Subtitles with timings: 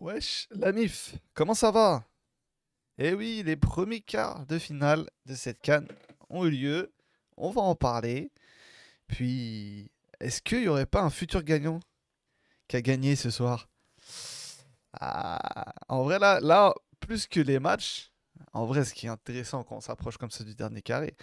[0.00, 2.04] Wesh, la MIF, comment ça va?
[2.98, 5.86] Eh oui, les premiers quarts de finale de cette canne
[6.30, 6.92] ont eu lieu.
[7.36, 8.30] On va en parler.
[9.06, 9.90] Puis,
[10.20, 11.80] est-ce qu'il n'y aurait pas un futur gagnant
[12.68, 13.68] qui a gagné ce soir?
[14.94, 18.10] Ah, En vrai, là, là, plus que les matchs,
[18.52, 21.14] en vrai, ce qui est intéressant quand on s'approche comme ça du dernier carré,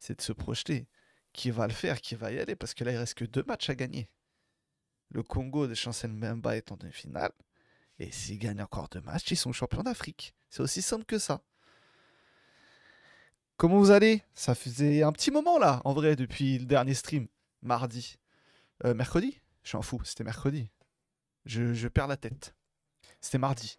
[0.00, 0.86] c'est de se projeter.
[1.32, 2.00] Qui va le faire?
[2.00, 2.56] Qui va y aller?
[2.56, 4.08] Parce que là, il reste que deux matchs à gagner.
[5.10, 7.32] Le Congo de Chancel Mbemba est en demi-finale.
[7.98, 10.34] Et s'ils gagnent encore deux matchs, ils sont champions d'Afrique.
[10.50, 11.42] C'est aussi simple que ça.
[13.56, 14.22] Comment vous allez?
[14.34, 17.28] Ça faisait un petit moment là, en vrai, depuis le dernier stream,
[17.62, 18.18] mardi.
[18.84, 19.40] Euh, mercredi?
[19.62, 20.68] Je suis en c'était mercredi.
[21.46, 22.54] Je, perds la tête.
[23.20, 23.78] C'était mardi.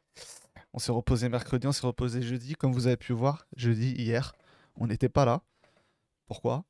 [0.74, 4.34] On s'est reposé mercredi, on s'est reposé jeudi, comme vous avez pu voir, jeudi, hier.
[4.76, 5.42] On n'était pas là.
[6.28, 6.64] Pourquoi?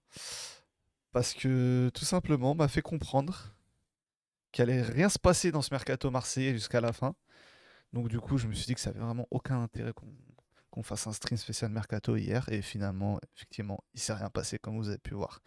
[1.12, 3.56] Parce que tout simplement m'a fait comprendre
[4.52, 7.16] qu'il allait rien se passer dans ce mercato marseillais jusqu'à la fin.
[7.94, 9.94] Donc du coup, je me suis dit que ça avait vraiment aucun intérêt
[10.70, 12.48] qu'on fasse un stream spécial Mercato hier.
[12.50, 15.42] Et finalement, effectivement, il s'est rien passé comme vous avez pu voir.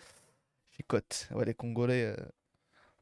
[0.71, 1.29] Chicote.
[1.33, 2.05] Ouais, les Congolais.
[2.05, 2.17] Euh,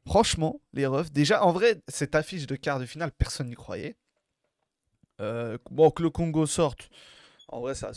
[0.05, 1.11] franchement, les refs.
[1.11, 3.95] Déjà, en vrai, cette affiche de quart de finale, personne n'y croyait.
[5.21, 6.89] Euh, bon, que le Congo sorte,
[7.47, 7.93] en vrai, ça,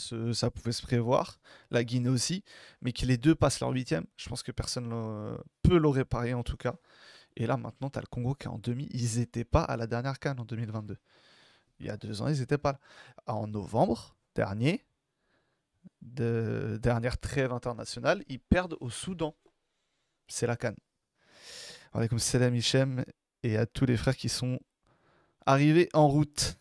[0.51, 1.39] pouvait se prévoir.
[1.69, 2.43] La Guinée aussi.
[2.81, 6.43] Mais que les deux passent leur huitième, je pense que personne peut l'aurait parié en
[6.43, 6.75] tout cas.
[7.35, 8.87] Et là, maintenant, tu as le Congo qui est en demi.
[8.93, 10.97] Ils n'étaient pas à la dernière canne en 2022
[11.81, 12.79] il y a deux ans, ils n'étaient pas là.
[13.25, 14.85] En novembre dernier,
[16.01, 19.35] de dernière trêve internationale, ils perdent au Soudan.
[20.27, 20.75] C'est la canne.
[21.93, 23.03] Comme salam Hichem
[23.43, 24.59] et à tous les frères qui sont
[25.45, 26.57] arrivés en route.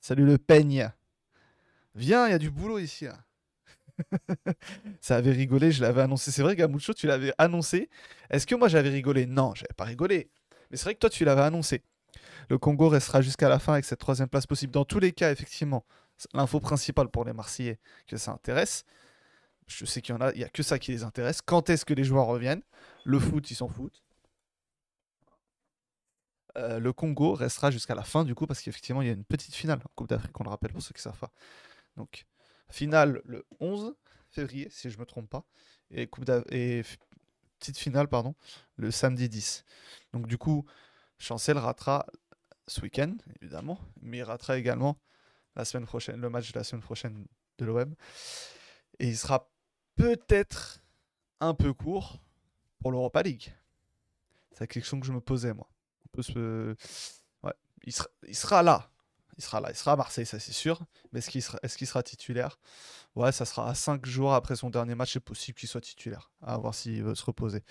[0.00, 0.90] Salut le peigne.
[1.94, 3.06] Viens, il y a du boulot ici.
[5.00, 6.30] ça avait rigolé, je l'avais annoncé.
[6.30, 7.90] C'est vrai, Gamoucho, tu l'avais annoncé.
[8.30, 9.26] Est-ce que moi j'avais rigolé?
[9.26, 10.30] Non, j'avais pas rigolé.
[10.70, 11.82] Mais c'est vrai que toi, tu l'avais annoncé.
[12.48, 14.72] Le Congo restera jusqu'à la fin avec cette troisième place possible.
[14.72, 15.84] Dans tous les cas, effectivement,
[16.34, 18.84] l'info principale pour les Marseillais que ça intéresse,
[19.66, 21.42] je sais qu'il y en a, il n'y a que ça qui les intéresse.
[21.42, 22.62] Quand est-ce que les joueurs reviennent?
[23.04, 24.02] Le foot, ils s'en foutent.
[26.58, 29.24] Euh, le Congo restera jusqu'à la fin du coup parce qu'effectivement il y a une
[29.24, 31.30] petite finale en Coupe d'Afrique, on le rappelle pour ceux qui savent pas.
[31.96, 32.26] Donc
[32.70, 33.94] finale le 11
[34.30, 35.44] février si je me trompe pas
[35.90, 36.82] et, coupe et
[37.60, 38.34] petite finale pardon
[38.76, 39.64] le samedi 10.
[40.12, 40.64] Donc du coup
[41.18, 42.06] Chancel ratera
[42.66, 44.98] ce week-end, évidemment, mais il ratera également
[45.56, 47.26] la semaine prochaine, le match de la semaine prochaine
[47.58, 47.94] de l'OM.
[48.98, 49.50] Et il sera
[49.96, 50.80] peut-être
[51.40, 52.20] un peu court
[52.80, 53.52] pour l'Europa League.
[54.52, 55.68] C'est la question que je me posais, moi.
[56.04, 56.76] On peut se...
[57.42, 57.54] ouais.
[57.84, 57.94] il,
[58.26, 58.90] il sera là,
[59.38, 60.80] il sera là, il sera à Marseille, ça c'est sûr.
[61.12, 62.58] Mais est-ce qu'il sera, titulaire?
[63.14, 66.32] Ouais, ça sera à 5 jours après son dernier match, c'est possible qu'il soit titulaire.
[66.42, 67.62] À voir s'il veut se reposer.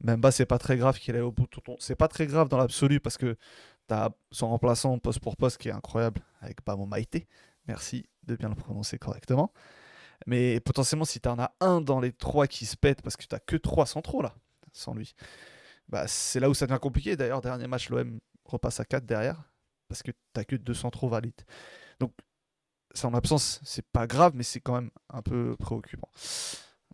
[0.00, 1.76] Même bas, c'est pas très grave qu'il ait au bout de ton.
[1.78, 3.36] C'est pas très grave dans l'absolu parce que
[3.88, 7.28] tu as son remplaçant poste pour poste qui est incroyable avec Pamo Maïté.
[7.66, 9.52] Merci de bien le prononcer correctement.
[10.26, 13.24] Mais potentiellement, si tu en as un dans les trois qui se pète parce que
[13.24, 14.34] tu que 3 centraux là,
[14.72, 15.14] sans lui,
[15.88, 17.16] bah, c'est là où ça devient compliqué.
[17.16, 19.49] D'ailleurs, dernier match, l'OM repasse à 4 derrière
[19.90, 21.42] parce que t'as que 200 trop valides.
[21.98, 22.12] Donc,
[22.94, 26.08] c'est en absence, c'est pas grave, mais c'est quand même un peu préoccupant.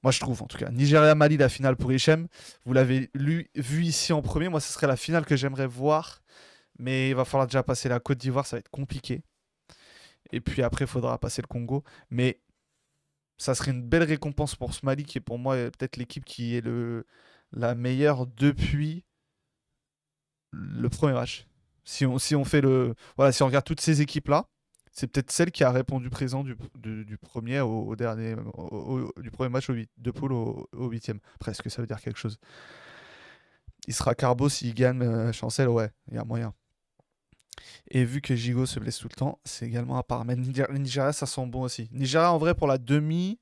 [0.03, 0.71] Moi, je trouve, en tout cas.
[0.71, 2.27] Nigeria-Mali, la finale pour Hichem.
[2.65, 4.49] Vous l'avez vu ici en premier.
[4.49, 6.23] Moi, ce serait la finale que j'aimerais voir.
[6.79, 9.23] Mais il va falloir déjà passer la Côte d'Ivoire, ça va être compliqué.
[10.33, 11.85] Et puis après, il faudra passer le Congo.
[12.09, 12.41] Mais
[13.37, 16.57] ça serait une belle récompense pour ce Mali, qui est pour moi peut-être l'équipe qui
[16.57, 17.07] est le,
[17.53, 19.05] la meilleure depuis
[20.51, 21.47] le premier match.
[21.87, 22.95] Si on, si on fait le.
[23.17, 24.49] Voilà, si on regarde toutes ces équipes-là,
[24.93, 28.35] c'est peut-être celle qui a répondu présent du, du, premier au, dernier.
[29.19, 31.21] du premier match au de poule au, huitième.
[31.39, 32.39] Presque, ça veut dire quelque chose?
[33.87, 36.53] Il sera Carbo s'il gagne euh, Chancel, ouais, il y a moyen.
[37.91, 40.25] Et vu que Gigo se blesse tout le temps, c'est également à part.
[40.25, 41.89] Mais Nigeria, ça sent bon aussi.
[41.93, 43.39] Nigeria, en vrai, pour la demi,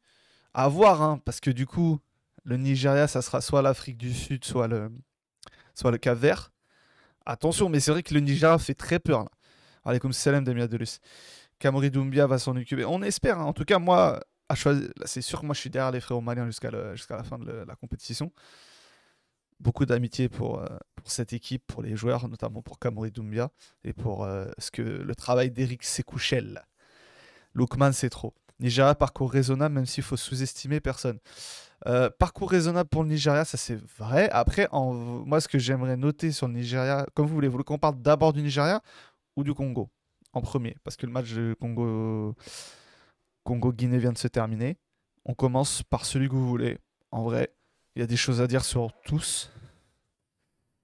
[0.53, 1.99] à voir, hein, parce que du coup,
[2.45, 4.91] le Nigeria, ça sera soit l'Afrique du Sud, soit le,
[5.75, 6.53] soit le Cap Vert.
[7.27, 9.25] Attention, mais c'est vrai que le Nigeria fait très peur.
[9.25, 9.31] Là.
[9.85, 11.01] Allez, comme Salem Delus.
[11.59, 12.85] Kamori Doumbia va s'en occuper.
[12.85, 13.39] On espère.
[13.39, 13.45] Hein.
[13.45, 14.21] En tout cas, moi,
[15.05, 17.77] c'est sûr que moi, je suis derrière les frères maliens jusqu'à la fin de la
[17.77, 18.33] compétition.
[19.61, 20.67] Beaucoup d'amitié pour, euh,
[20.97, 23.51] pour cette équipe, pour les joueurs, notamment pour Kamori Doumbia
[23.85, 26.65] et pour euh, ce que le travail d'Eric Sekouchel.
[27.55, 28.35] Lookman, c'est trop.
[28.61, 31.19] Nigeria, parcours raisonnable, même s'il faut sous-estimer personne.
[31.87, 34.31] Euh, parcours raisonnable pour le Nigeria, ça c'est vrai.
[34.31, 37.65] Après, en, moi, ce que j'aimerais noter sur le Nigeria, comme vous voulez, vous voulez
[37.65, 38.81] qu'on parle d'abord du Nigeria
[39.37, 39.91] ou du Congo
[40.33, 40.77] en premier?
[40.83, 42.35] Parce que le match de Congo,
[43.45, 44.79] Congo-Guinée vient de se terminer.
[45.25, 46.79] On commence par celui que vous voulez.
[47.11, 47.53] En vrai,
[47.97, 49.51] il y a des choses à dire sur tous.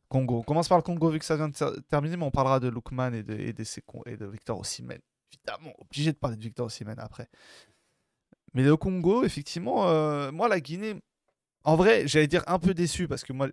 [0.08, 0.40] Congo.
[0.40, 2.58] On commence par le Congo vu que ça vient de ter- terminer, mais on parlera
[2.58, 3.64] de Lookman et de, et de,
[4.06, 4.98] et de Victor Osimhen.
[5.32, 7.28] Évidemment, obligé de parler de Victor Osimhen après.
[8.54, 10.96] Mais le Congo, effectivement, euh, moi, la Guinée,
[11.64, 13.48] en vrai, j'allais dire un peu déçu parce que moi,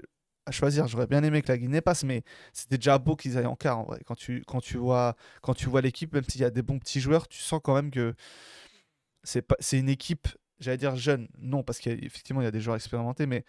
[0.46, 3.46] à choisir, j'aurais bien aimé que la Guinée passe, mais c'était déjà beau qu'ils aillent
[3.46, 4.02] en quart en vrai.
[4.06, 6.80] Quand tu, quand tu vois, quand tu vois l'équipe, même s'il y a des bons
[6.80, 8.16] petits joueurs, tu sens quand même que
[9.24, 10.28] c'est pas, c'est une équipe,
[10.60, 13.44] j'allais dire jeune, non, parce qu'effectivement, il y a des joueurs expérimentés, mais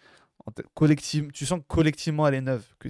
[0.45, 2.89] en tu sens que collectivement, elle est neuve, que,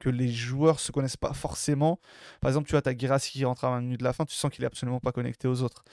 [0.00, 2.00] que les joueurs se connaissent pas forcément.
[2.40, 4.34] Par exemple, tu vois, as Guirassy qui rentre à 20 minutes de la fin, tu
[4.34, 5.84] sens qu'il est absolument pas connecté aux autres.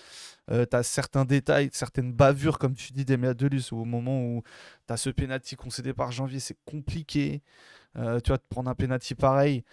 [0.50, 4.44] tu as certains détails, certaines bavures, comme tu dis, d'Emea Delus, au moment où
[4.88, 7.44] tu as ce penalty concédé par Janvier, c'est compliqué.
[7.98, 9.64] Euh, tu vas te prendre un penalty pareil.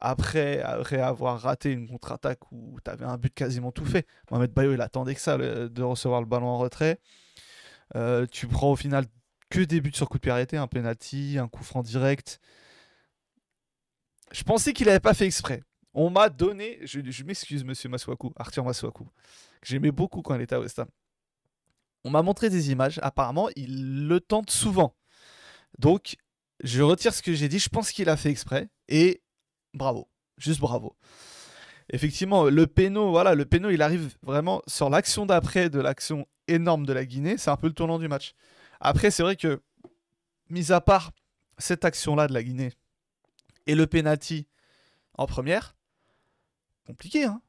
[0.00, 4.52] Après, après avoir raté une contre-attaque où tu avais un but quasiment tout fait, Mohamed
[4.52, 6.98] Bayo, il attendait que ça, de recevoir le ballon en retrait.
[7.94, 9.04] Euh, tu prends au final
[9.50, 12.40] que des buts sur coup de pied arrêté, un penalty, un coup franc direct.
[14.32, 15.62] Je pensais qu'il n'avait pas fait exprès.
[15.94, 19.10] On m'a donné, je, m'excuse, monsieur Maswaku, Arthur Maswaku, que
[19.68, 20.88] j'aimais beaucoup quand il était à West Ham.
[22.04, 24.96] On m'a montré des images, apparemment, il le tente souvent.
[25.78, 26.16] Donc,
[26.64, 29.22] je retire ce que j'ai dit, je pense qu'il a fait exprès, et
[29.74, 30.08] bravo,
[30.38, 30.96] juste bravo.
[31.90, 36.86] Effectivement, le péno, voilà, le péno, il arrive vraiment sur l'action d'après de l'action énorme
[36.86, 38.32] de la Guinée, c'est un peu le tournant du match.
[38.80, 39.60] Après, c'est vrai que,
[40.48, 41.12] mis à part
[41.58, 42.72] cette action-là de la Guinée
[43.66, 44.48] et le penalty
[45.14, 45.76] en première,
[46.86, 47.40] compliqué, hein.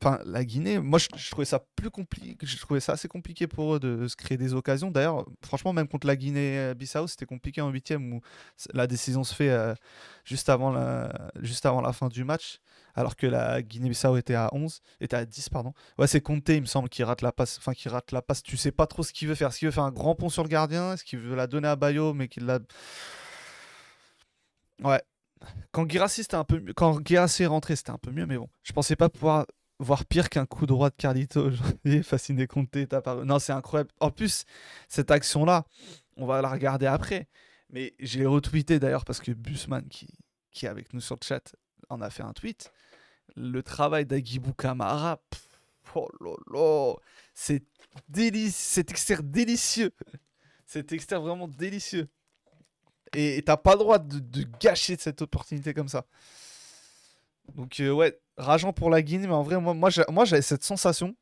[0.00, 3.74] Enfin, la Guinée, moi je, trouvais ça plus compliqué, je trouvais ça assez compliqué pour
[3.74, 4.92] eux de se créer des occasions.
[4.92, 8.20] D'ailleurs, franchement, même contre la Guinée-Bissau, c'était compliqué en huitième où
[8.74, 9.74] la décision se fait euh,
[10.24, 12.60] juste, avant la, juste avant la fin du match,
[12.94, 15.74] alors que la Guinée-Bissau était à 11, était à 10, pardon.
[15.98, 18.44] Ouais, c'est Conte, il me semble, qui rate la passe, enfin qui rate la passe.
[18.44, 19.48] Tu sais pas trop ce qu'il veut faire.
[19.48, 20.92] Est-ce qu'il veut faire un grand pont sur le gardien?
[20.92, 22.60] Est-ce qu'il veut la donner à Bayo, mais qu'il la.
[24.84, 25.02] Ouais.
[25.72, 28.36] Quand Guirassy c'était un peu mieux- quand Guirassy est rentré, c'était un peu mieux, mais
[28.38, 29.46] bon, je pensais pas pouvoir
[29.78, 31.50] voir pire qu'un coup droit de Carlito.
[32.02, 33.24] Fasciné Conte est apparu.
[33.24, 33.90] Non, c'est incroyable.
[34.00, 34.44] En plus,
[34.88, 35.64] cette action-là,
[36.16, 37.28] on va la regarder après.
[37.70, 40.08] Mais j'ai retweeté d'ailleurs parce que Busman, qui,
[40.62, 41.54] est avec nous sur le chat,
[41.90, 42.72] en a fait un tweet.
[43.36, 45.20] Le travail d'Agibou Kamara,
[45.94, 46.94] oh là là,
[47.34, 47.62] c'est
[48.10, 49.92] délici- cet externe délicieux.
[50.66, 52.08] Cet externe vraiment délicieux.
[53.14, 56.04] Et t'as pas le droit de, gâcher cette opportunité comme ça.
[57.54, 61.16] Donc euh, ouais, rageant pour la Guinée, mais en vrai, moi, moi, j'avais cette sensation.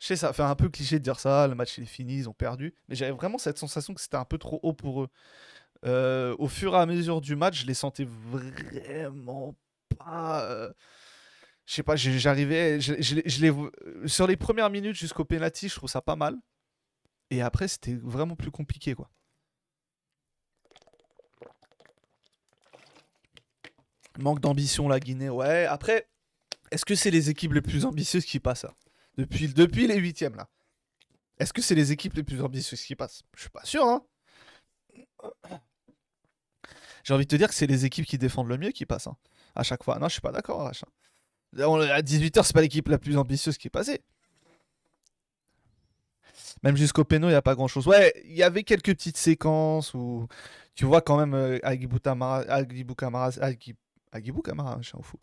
[0.00, 2.16] Je sais, ça fait un peu cliché de dire ça, le match il est fini,
[2.16, 2.74] ils ont perdu.
[2.88, 5.08] Mais j'avais vraiment cette sensation que c'était un peu trop haut pour eux.
[5.84, 9.54] Euh, au fur et à mesure du match, je les sentais vraiment
[9.98, 10.44] pas.
[10.44, 10.72] euh,
[11.66, 12.80] Je sais pas, j'arrivais.
[14.06, 16.36] Sur les premières minutes jusqu'au penalty, je trouve ça pas mal.
[17.30, 19.08] Et après, c'était vraiment plus compliqué, quoi.
[24.18, 25.64] Manque d'ambition, la Guinée, ouais.
[25.66, 26.08] Après,
[26.70, 28.74] est-ce que c'est les équipes les plus ambitieuses qui passent là
[29.18, 30.48] depuis, depuis les huitièmes, là
[31.38, 33.22] Est-ce que c'est les équipes les plus ambitieuses qui passent?
[33.36, 34.02] Je suis pas sûr, hein.
[37.04, 39.06] J'ai envie de te dire que c'est les équipes qui défendent le mieux qui passent,
[39.06, 39.16] hein,
[39.54, 39.98] à chaque fois.
[39.98, 40.72] Non, je suis pas d'accord, hein.
[41.58, 44.02] À 18h, c'est pas l'équipe la plus ambitieuse qui est passée.
[46.62, 47.86] Même jusqu'au péno, il n'y a pas grand chose.
[47.86, 50.28] Ouais, il y avait quelques petites séquences où
[50.74, 52.44] tu vois quand même euh, Agibou Tamara-
[54.12, 55.18] Agibou Kamara, Kamara, je suis fou.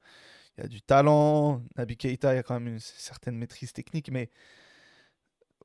[0.58, 1.64] Il y a du talent.
[1.78, 4.30] Nabi Keita, il y a quand même une certaine maîtrise technique, mais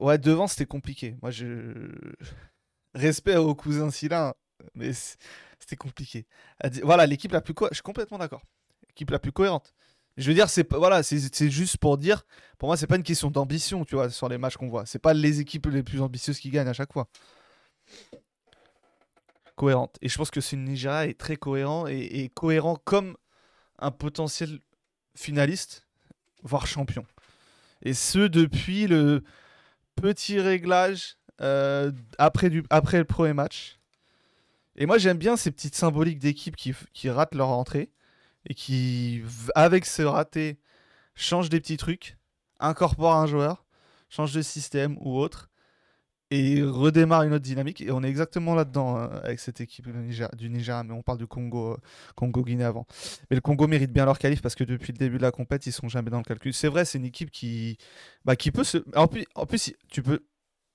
[0.00, 1.16] ouais, devant, c'était compliqué.
[1.23, 1.47] Moi, je.
[2.95, 4.35] Respect au cousin Sylvain,
[4.75, 4.93] mais
[5.59, 6.26] c'était compliqué.
[6.83, 7.54] Voilà, l'équipe la plus.
[7.54, 8.43] co- Je suis complètement d'accord.
[8.88, 9.75] L'équipe la plus cohérente.
[10.16, 12.25] Je veux dire, c'est voilà, c'est juste pour dire.
[12.59, 14.87] Pour moi, c'est pas une question d'ambition, tu vois, sur les matchs qu'on voit.
[14.87, 17.09] C'est pas les équipes les plus ambitieuses qui gagnent à chaque fois.
[19.56, 19.96] Cohérente.
[20.02, 23.16] Et je pense que ce Nigeria est très cohérent et, cohérent comme
[23.78, 24.58] un potentiel
[25.14, 25.87] finaliste,
[26.42, 27.06] voire champion.
[27.82, 29.23] Et ce depuis le
[29.94, 33.78] petit réglage euh, après, du, après le premier match.
[34.76, 37.90] Et moi j'aime bien ces petites symboliques d'équipes qui, qui ratent leur entrée
[38.49, 39.23] et qui,
[39.54, 40.58] avec ce raté,
[41.14, 42.16] changent des petits trucs,
[42.61, 43.64] incorporent un joueur,
[44.11, 45.49] changent de système ou autre,
[46.31, 47.81] et redémarre une autre dynamique.
[47.81, 51.19] Et on est exactement là-dedans euh, avec cette équipe du Niger- Nigeria, mais on parle
[51.19, 51.76] du Congo, euh,
[52.16, 52.87] Congo-Guinée avant.
[53.31, 55.66] Mais le Congo mérite bien leur qualif parce que depuis le début de la compète,
[55.66, 56.52] ils sont jamais dans le calcul.
[56.52, 57.78] C'est vrai, c'est une équipe qui,
[58.25, 58.78] bah, qui peut se.
[58.97, 60.21] En plus, tu peux.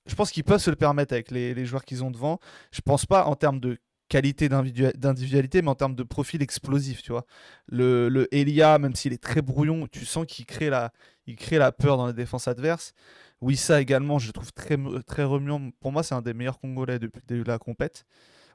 [0.06, 2.40] Je pense qu'ils peuvent se le permettre avec les, joueurs qu'ils ont devant.
[2.72, 3.78] Je pense pas en termes de
[4.08, 7.26] qualité d'individu- d'individualité, mais en termes de profil explosif, tu vois.
[7.66, 10.92] Le, le Elia, même s'il est très brouillon, tu sens qu'il crée la,
[11.26, 12.92] il crée la peur dans les défenses adverses.
[13.40, 14.76] Wissa également, je trouve très,
[15.24, 15.70] remuant.
[15.80, 18.04] Pour moi, c'est un des meilleurs Congolais depuis de la compète.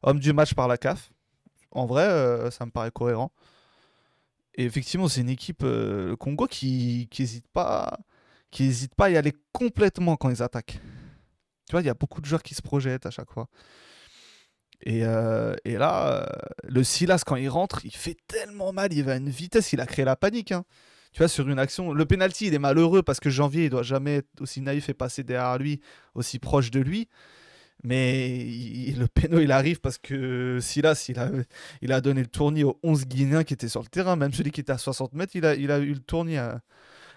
[0.04, 1.12] Homme du match par la CAF.
[1.72, 3.32] En vrai, euh, ça me paraît cohérent.
[4.56, 8.00] Et effectivement, c'est une équipe, euh, le Congo, qui n'hésite pas,
[8.96, 10.80] pas à y aller complètement quand ils attaquent.
[11.68, 13.50] Tu vois, il y a beaucoup de joueurs qui se projettent à chaque fois.
[14.82, 16.28] Et, euh, là,
[16.64, 19.82] le Silas, quand il rentre, il fait tellement mal, il va à une vitesse, il
[19.82, 20.52] a créé la panique.
[20.52, 20.64] hein.
[21.16, 23.84] Tu vois, sur une action, le penalty, il est malheureux parce que Janvier, il doit
[23.84, 25.80] jamais être aussi naïf et passer derrière lui,
[26.14, 27.08] aussi proche de lui.
[27.86, 31.32] Mais le péno, il arrive parce que Silas, il a,
[31.82, 34.18] il a donné le tournis aux 11 Guinéens qui étaient sur le terrain.
[34.18, 36.60] Même celui qui était à 60 mètres, il a, il a eu le tournis à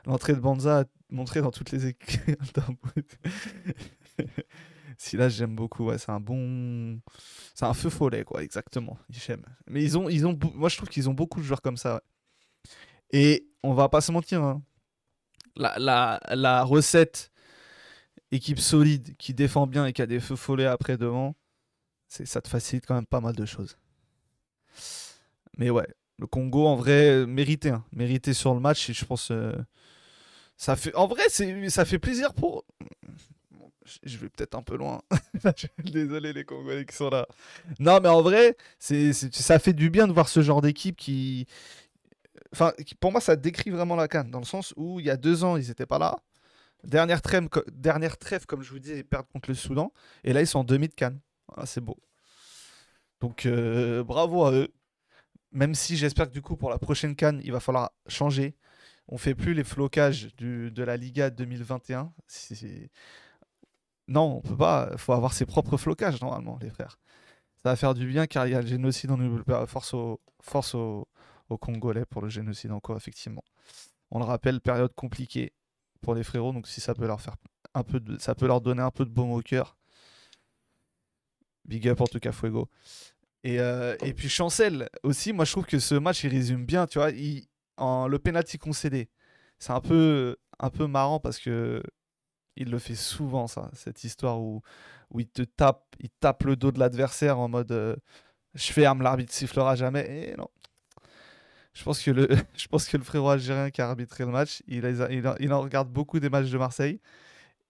[0.06, 2.20] l'entrée de Banza, montré dans toutes les équipes.
[4.96, 5.86] Silas, j'aime beaucoup.
[5.86, 7.00] Ouais, c'est un bon.
[7.52, 8.96] C'est un feu follet, quoi, exactement.
[9.10, 9.42] J'aime.
[9.68, 12.00] Mais ils ont, ils ont, moi, je trouve qu'ils ont beaucoup de joueurs comme ça.
[13.10, 14.62] Et on va pas se mentir, hein.
[15.56, 17.30] la, recette
[18.30, 21.34] équipe solide qui défend bien et qui a des feux follets après devant,
[22.08, 23.78] ça te facilite quand même pas mal de choses.
[25.56, 25.88] Mais ouais,
[26.18, 29.52] le Congo en vrai mérité, hein, mérité sur le match et je pense euh,
[30.56, 32.64] ça fait en vrai ça fait plaisir pour
[34.04, 35.00] je- vais peut-être un peu loin.
[35.78, 37.26] Désolé les Congolais qui sont là.
[37.78, 41.46] Non mais en vrai, ça fait du bien de voir ce genre d'équipe qui
[42.52, 45.16] enfin pour moi ça décrit vraiment la canne dans le sens où il y a
[45.16, 46.16] deux ans ils étaient pas là.
[46.84, 49.92] Dernière trêve, comme je vous dis, ils perdent contre le Soudan.
[50.22, 51.18] Et là, ils sont en demi de Cannes.
[51.56, 51.98] Ah, c'est beau.
[53.20, 54.68] Donc, euh, bravo à eux.
[55.50, 58.54] Même si j'espère que du coup, pour la prochaine Cannes, il va falloir changer.
[59.08, 62.12] On fait plus les flocages de la Liga 2021.
[62.28, 62.90] C'est- c'est-
[64.06, 64.88] Non, on peut pas.
[64.92, 66.98] Il faut avoir ses propres flocages, normalement, les frères.
[67.64, 70.74] Ça va faire du bien car il y a le génocide en Force au, force
[70.76, 71.08] au,
[71.48, 73.44] aux Congolais pour le génocide en cours, effectivement.
[74.10, 75.52] On le rappelle, période compliquée
[76.00, 77.36] pour les frérots, donc si ça peut leur faire
[77.74, 79.76] un peu de, ça peut leur donner un peu de baume au cœur.
[81.64, 82.68] Big up en tout cas Fuego.
[83.44, 86.86] Et, euh, et puis Chancel aussi, moi je trouve que ce match il résume bien,
[86.86, 89.10] tu vois, il, en, le penalty concédé.
[89.58, 91.82] C'est un peu, un peu marrant parce que
[92.56, 94.62] il le fait souvent ça, cette histoire où,
[95.10, 97.96] où il te tape, il tape le dos de l'adversaire en mode euh,
[98.54, 100.30] je ferme, l'arbitre sifflera jamais.
[100.30, 100.48] Et non.
[101.74, 104.62] Je pense que le, je pense que le frérot algérien qui a arbitré le match,
[104.66, 107.00] il, a- il, il en regarde beaucoup des matchs de Marseille.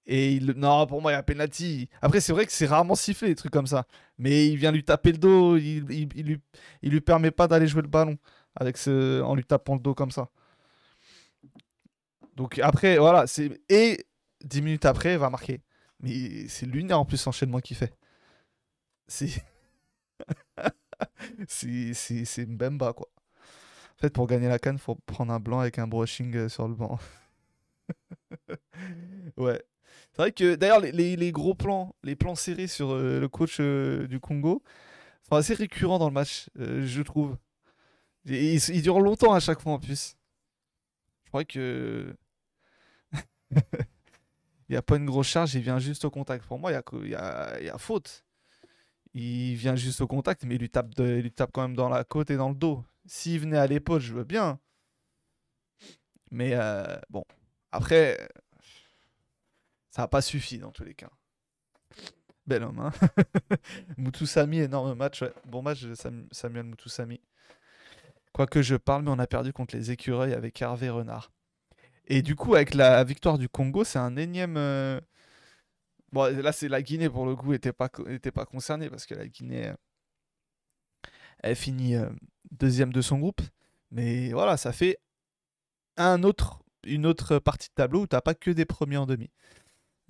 [0.07, 1.89] Et non, pour moi, il y a penalty.
[2.03, 3.87] Après, c'est vrai que c'est rarement sifflé, des trucs comme ça.
[4.19, 6.41] Mais il vient lui taper le dos, il, il, lui,
[6.83, 8.19] il lui permet pas d'aller jouer le ballon
[8.57, 10.31] avec ce, en lui tapant le dos comme ça.
[12.37, 13.27] Donc après, voilà.
[13.27, 14.07] c'est Et
[14.45, 15.61] 10 minutes après, il va marquer.
[16.01, 17.93] Mais c'est lunaire en plus l'enchaînement qu'il fait.
[21.49, 23.09] C'est- c'est Mbemba, quoi.
[23.99, 26.69] En fait, pour gagner la canne, faut prendre un blanc avec un brushing euh, sur
[26.69, 27.01] le banc.
[29.37, 29.61] ouais.
[30.13, 34.07] C'est vrai que d'ailleurs, les, gros plans, les plans serrés sur euh, le coach euh,
[34.07, 34.63] du Congo
[35.29, 37.37] sont assez récurrents dans le match, je trouve.
[38.25, 40.17] Ils, durent longtemps à chaque fois en plus.
[41.25, 42.15] Je crois que.
[44.69, 46.45] Il n'y a pas une grosse charge, il vient juste au contact.
[46.45, 48.23] Pour moi, il y a, faute.
[49.15, 51.89] Il vient juste au contact, mais il lui tape, il lui tape quand même dans
[51.89, 52.85] la côte et dans le dos.
[53.09, 54.61] S'il venait à l'épaule, je veux bien.
[56.31, 57.25] Mais euh, bon,
[57.73, 58.19] après,
[59.91, 61.11] ça n'a pas suffi dans tous les cas.
[62.47, 62.93] Bel homme, hein
[63.99, 65.23] Mutusami, énorme match.
[65.47, 65.85] Bon match
[66.33, 67.21] Samuel Mutusami.
[68.33, 71.31] Quoique je parle, mais on a perdu contre les écureuils avec Hervé Renard.
[72.09, 74.57] Et du coup, avec la victoire du Congo, c'est un énième.
[74.57, 75.01] euh,
[76.13, 77.89] Bon, là, c'est la Guinée pour le coup, n'était pas
[78.47, 79.75] concernée parce que la Guinée, euh,
[81.41, 82.09] elle finit euh,
[82.51, 83.43] deuxième de son groupe.
[83.91, 84.99] Mais voilà, ça fait
[85.97, 89.31] une autre partie de tableau où t'as pas que des premiers en demi.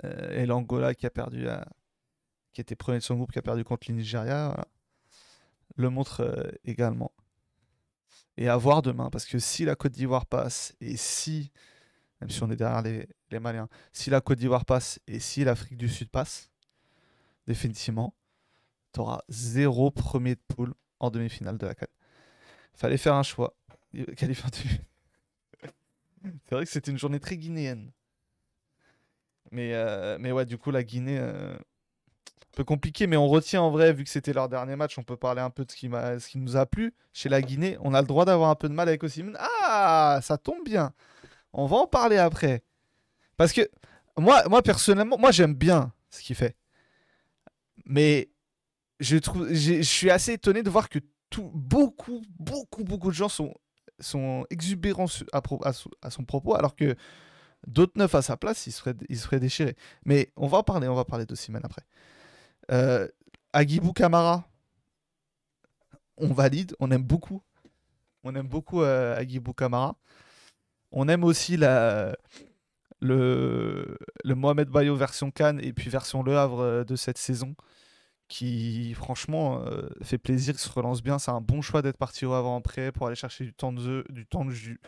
[0.05, 1.47] Euh, et l'Angola qui a perdu,
[2.53, 4.55] qui était premier de son groupe, qui a perdu contre le Nigeria,
[5.77, 7.13] le montre euh, également.
[8.37, 11.51] Et à voir demain, parce que si la Côte d'Ivoire passe, et si,
[12.21, 15.43] même si on est derrière les, les Maliens, si la Côte d'Ivoire passe, et si
[15.45, 16.51] l'Afrique du Sud passe,
[17.47, 18.15] définitivement,
[18.93, 21.87] tu auras zéro premier de poule en demi-finale de la CAN.
[22.75, 23.55] Fallait faire un choix.
[23.93, 24.35] Du- C'est
[26.55, 27.91] vrai que c'était une journée très guinéenne.
[29.51, 33.63] Mais, euh, mais ouais, du coup, la Guinée, euh, un peu compliqué, mais on retient
[33.63, 35.77] en vrai, vu que c'était leur dernier match, on peut parler un peu de ce
[35.77, 36.95] qui, m'a, ce qui nous a plu.
[37.13, 39.37] Chez la Guinée, on a le droit d'avoir un peu de mal avec Osimhen.
[39.39, 40.93] Ah, ça tombe bien.
[41.53, 42.65] On va en parler après.
[43.37, 43.69] Parce que
[44.19, 46.57] moi, moi personnellement, moi j'aime bien ce qu'il fait.
[47.87, 48.29] Mais
[49.01, 50.99] je trouve, je suis assez étonné de voir que
[51.37, 53.55] beaucoup, beaucoup, beaucoup de gens sont,
[54.51, 55.73] exubérants à,
[56.11, 56.97] son- propos, alors que
[57.67, 59.77] d'autres neufs à sa place, ils se feraient déchirer.
[60.05, 61.83] Mais on va en parler, on va parler d'Osimhen après.
[62.71, 63.09] Euh,
[63.53, 64.49] Agibou Kamara,
[66.17, 67.43] on valide, on aime beaucoup.
[68.25, 69.25] On aime beaucoup euh,
[69.57, 69.97] Kamara.
[70.91, 72.15] On aime aussi le
[74.25, 77.55] Mohamed Bayo version Cannes et puis version Le Havre euh, de cette saison
[78.29, 81.19] qui franchement euh, fait plaisir, il se relance bien.
[81.19, 83.81] C'est un bon choix d'être parti au en prêt pour aller chercher du temps de
[83.81, 84.79] jeu, du temps de jeu,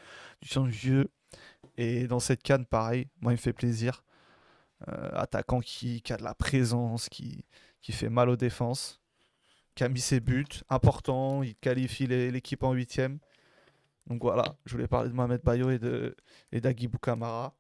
[0.43, 1.09] du temps de.
[1.77, 4.05] Et dans cette canne, pareil, moi il me fait plaisir.
[4.89, 7.45] Euh, attaquant qui, qui, a de la présence, qui,
[7.83, 9.01] qui fait mal aux défenses,
[9.75, 13.19] qui a mis ses buts, important, il qualifie l'équipe en huitième.
[14.07, 16.17] Donc voilà, je voulais parler de Mohamed Bayo et de
[16.53, 17.55] et d'Agui Boukamara.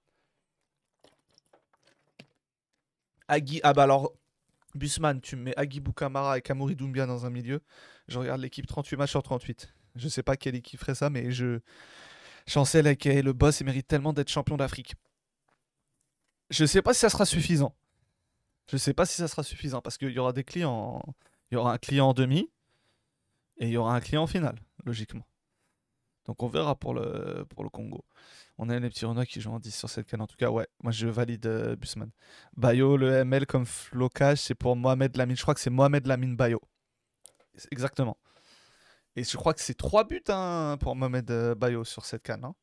[3.28, 4.12] Agui, ah bah alors,
[4.74, 7.60] Busman, tu mets Agui Boukamara et Kamori Doumbia dans un milieu.
[8.08, 9.72] Je regarde l'équipe 38 matchs sur 38.
[9.96, 11.60] Je sais pas quelle équipe ferait ça, mais je.
[12.46, 14.94] Chancel est le boss et mérite tellement d'être champion d'Afrique.
[16.50, 17.74] Je sais pas si ça sera suffisant.
[18.70, 21.02] Je sais pas si ça sera suffisant parce qu'il y aura des clients.
[21.50, 22.50] Il y aura un client en demi
[23.58, 25.26] et il y aura un client en finale, logiquement.
[26.26, 28.04] Donc on verra pour le, Congo.
[28.58, 30.20] On a les petits Renois qui jouent en 10 sur cette canne.
[30.20, 32.10] En tout cas, ouais, moi je valide euh, Busman.
[32.56, 35.36] Bayo, le ML comme flocage, c'est pour Mohamed Lamine.
[35.36, 36.60] Je crois que c'est Mohamed Lamine Bayo.
[37.70, 38.18] Exactement.
[39.16, 42.44] Et je crois que c'est 3 buts hein, pour Mohamed euh, Bayo sur cette canne.
[42.44, 42.54] Hein.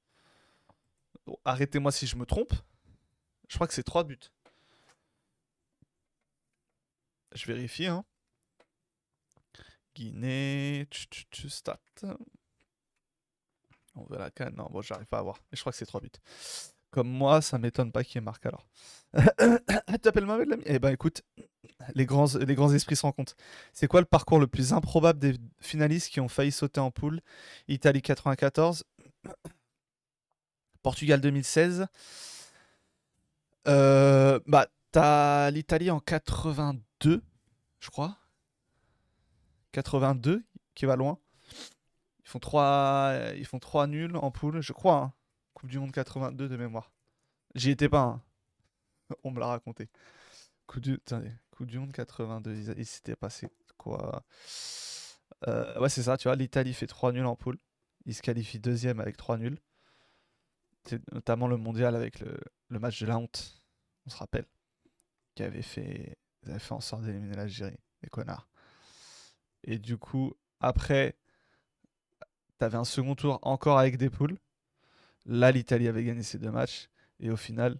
[1.43, 2.53] Arrêtez-moi si je me trompe.
[3.49, 4.17] Je crois que c'est 3 buts.
[7.33, 7.87] Je vérifie.
[7.87, 8.05] Hein.
[9.95, 10.87] Guinée.
[11.47, 11.79] Stat.
[13.97, 14.55] On veut la canne.
[14.55, 15.37] Non, bon, j'arrive pas à voir.
[15.51, 16.09] Mais je crois que c'est 3 buts.
[16.91, 18.65] Comme moi, ça m'étonne pas qu'il marque alors.
[19.17, 21.21] tu t'appelles Mohamed Lamy Eh ben écoute,
[21.95, 23.35] les grands, les grands esprits se rencontrent.
[23.73, 27.21] C'est quoi le parcours le plus improbable des finalistes qui ont failli sauter en poule?
[27.67, 28.85] Italie 94,
[30.81, 31.87] Portugal 2016.
[33.67, 37.21] Euh, bah, t'as l'Italie en 82,
[37.79, 38.17] je crois.
[39.73, 41.19] 82, qui va loin.
[42.27, 44.97] Ils font 3, ils font 3 nuls en poule, je crois.
[44.97, 45.13] Hein.
[45.53, 46.91] Coupe du Monde 82 de mémoire.
[47.55, 48.01] J'y étais pas.
[48.01, 48.21] Hein.
[49.23, 49.89] On me l'a raconté.
[50.67, 50.99] Coupe du...
[51.79, 53.47] Monde 82, il, s'était passé
[53.77, 54.23] quoi?
[55.47, 56.35] Euh, Ouais, c'est ça, tu vois.
[56.35, 57.57] L'Italie fait 3 nuls en poule.
[58.05, 59.57] Il se qualifie deuxième avec 3 nuls.
[60.83, 63.61] C'est notamment le mondial avec le, le match de la honte,
[64.05, 64.45] on se rappelle,
[65.35, 68.49] qui avait fait, ils avaient fait en sorte d'éliminer l'Algérie, les connards.
[69.63, 71.15] Et du coup, après,
[72.57, 74.37] t'avais un second tour encore avec des poules.
[75.25, 76.89] Là, l'Italie avait gagné ses deux matchs.
[77.19, 77.79] Et au final,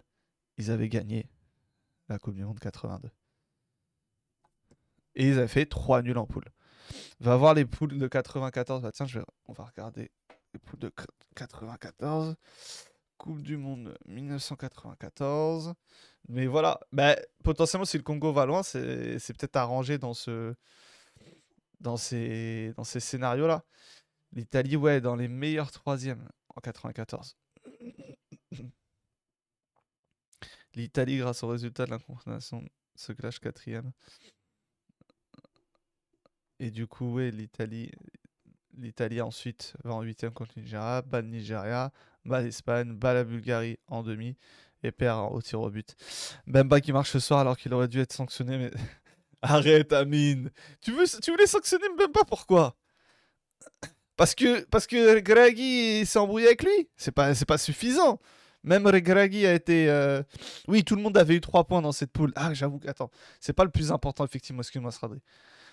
[0.56, 1.28] ils avaient gagné
[2.08, 3.10] la Coupe du Monde 82.
[5.14, 6.44] Et ils avaient fait 3 nuls en poule.
[7.20, 8.82] Va voir les poules de 94.
[8.82, 9.06] Bah, tiens,
[9.46, 10.10] on va regarder
[10.52, 10.92] les poules de
[11.34, 12.36] 94.
[13.16, 15.74] Coupe du Monde 1994.
[16.28, 20.54] Mais voilà, bah, potentiellement, si le Congo va loin, c'est peut-être arrangé dans ces
[22.84, 23.64] scénarios-là.
[24.32, 27.36] L'Italie, ouais, dans les meilleurs troisièmes en 94.
[30.74, 32.64] L'Italie, grâce au résultat de la confrontation,
[32.94, 33.92] se clash quatrième.
[36.60, 37.90] Et du coup, ouais, l'Italie,
[38.76, 41.92] l'Italie ensuite va en huitième contre le Nigeria, bat le Nigeria,
[42.24, 44.36] bat l'Espagne, bat la Bulgarie en demi
[44.82, 45.94] et perd au tir au but.
[46.46, 48.70] Bemba qui marche ce soir alors qu'il aurait dû être sanctionné, mais
[49.42, 50.50] arrête Amine.
[50.80, 52.76] Tu, veux, tu voulais sanctionner Bemba pourquoi?
[54.18, 56.90] Parce que, parce que s'est embrouillé avec lui.
[56.96, 58.20] C'est pas, c'est pas suffisant.
[58.64, 59.88] Même Gragi a été.
[59.88, 60.22] Euh,
[60.66, 62.32] oui, tout le monde avait eu 3 points dans cette poule.
[62.34, 62.80] Ah, j'avoue.
[62.88, 64.60] Attends, c'est pas le plus important, effectivement.
[64.60, 65.22] Excuse-moi, Sradri.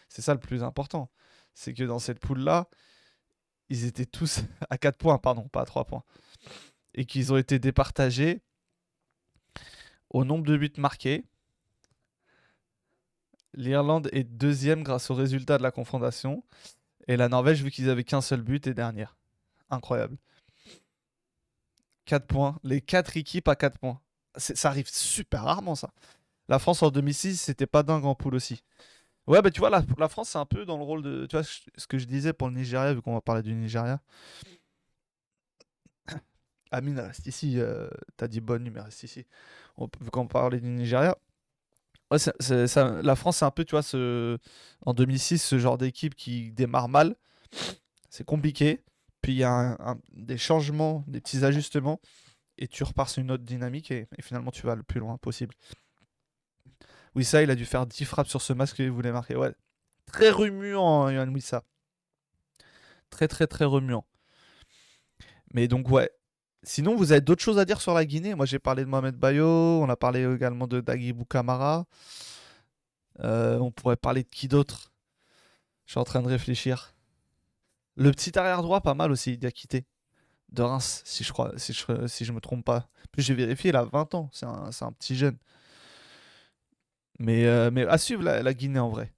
[0.10, 1.10] C'est ça le plus important.
[1.56, 2.70] C'est que dans cette poule-là,
[3.70, 6.04] ils étaient tous à 4 points, pardon, pas à 3 points.
[6.94, 8.42] Et qu'ils ont été départagés
[10.12, 11.26] au nombre de buts marqués.
[13.56, 16.44] L'Irlande est deuxième grâce au résultat de la confrontation.
[17.08, 19.16] Et la Norvège, vu qu'ils avaient qu'un seul but, est dernière.
[19.70, 20.18] Incroyable.
[22.06, 22.60] 4 points.
[22.64, 24.00] Les 4 équipes à 4 points.
[24.38, 25.92] Ça arrive super rarement, ça.
[26.48, 28.64] La France en 2006, c'était pas dingue en poule aussi.
[29.28, 31.26] Ouais, bah tu vois, la, France, c'est un peu dans le rôle de.
[31.26, 34.00] Tu vois, ce que je disais pour le Nigeria, vu qu'on va parler du Nigeria.
[36.72, 37.60] Amine reste ici.
[37.60, 39.26] Euh, t'as dit bonne nuit, mais reste ici.
[40.02, 41.18] vu qu'on parlait du Nigeria,
[42.12, 44.40] La France, c'est un peu, tu vois,
[44.86, 47.16] en 2006, ce genre d'équipe qui démarre mal.
[48.10, 48.84] C'est compliqué.
[49.22, 49.78] Puis il y a
[50.14, 52.00] des changements, des petits ajustements.
[52.58, 53.92] Et tu repars sur une autre dynamique.
[53.92, 55.56] Et, finalement, tu vas le plus loin possible.
[57.16, 59.36] Wissa, il a dû faire 10 frappes sur ce masque qu'il voulait marquer.
[59.36, 59.54] Ouais.
[60.06, 61.64] Très remuant, Yann Wissa.
[63.10, 64.06] Très, très, très remuant.
[65.54, 66.10] Mais donc, ouais,
[66.66, 68.34] Sinon, vous avez d'autres choses à dire sur la Guinée?
[68.34, 71.86] Moi, j'ai parlé de Mohamed Bayo, on a parlé également de Dagibou Kamara.
[73.24, 74.92] Euh, on pourrait parler de qui d'autre?
[75.86, 76.96] Je suis en train de réfléchir.
[77.96, 79.86] Le petit arrière droit, pas mal aussi, Diakité.
[80.50, 82.88] De Reims, si je crois, si je, me trompe pas.
[83.18, 84.30] J'ai vérifié, il a 20 ans.
[84.34, 85.38] C'est un, petit jeune.
[87.20, 89.14] Mais, euh, mais à suivre la, Guinée en vrai.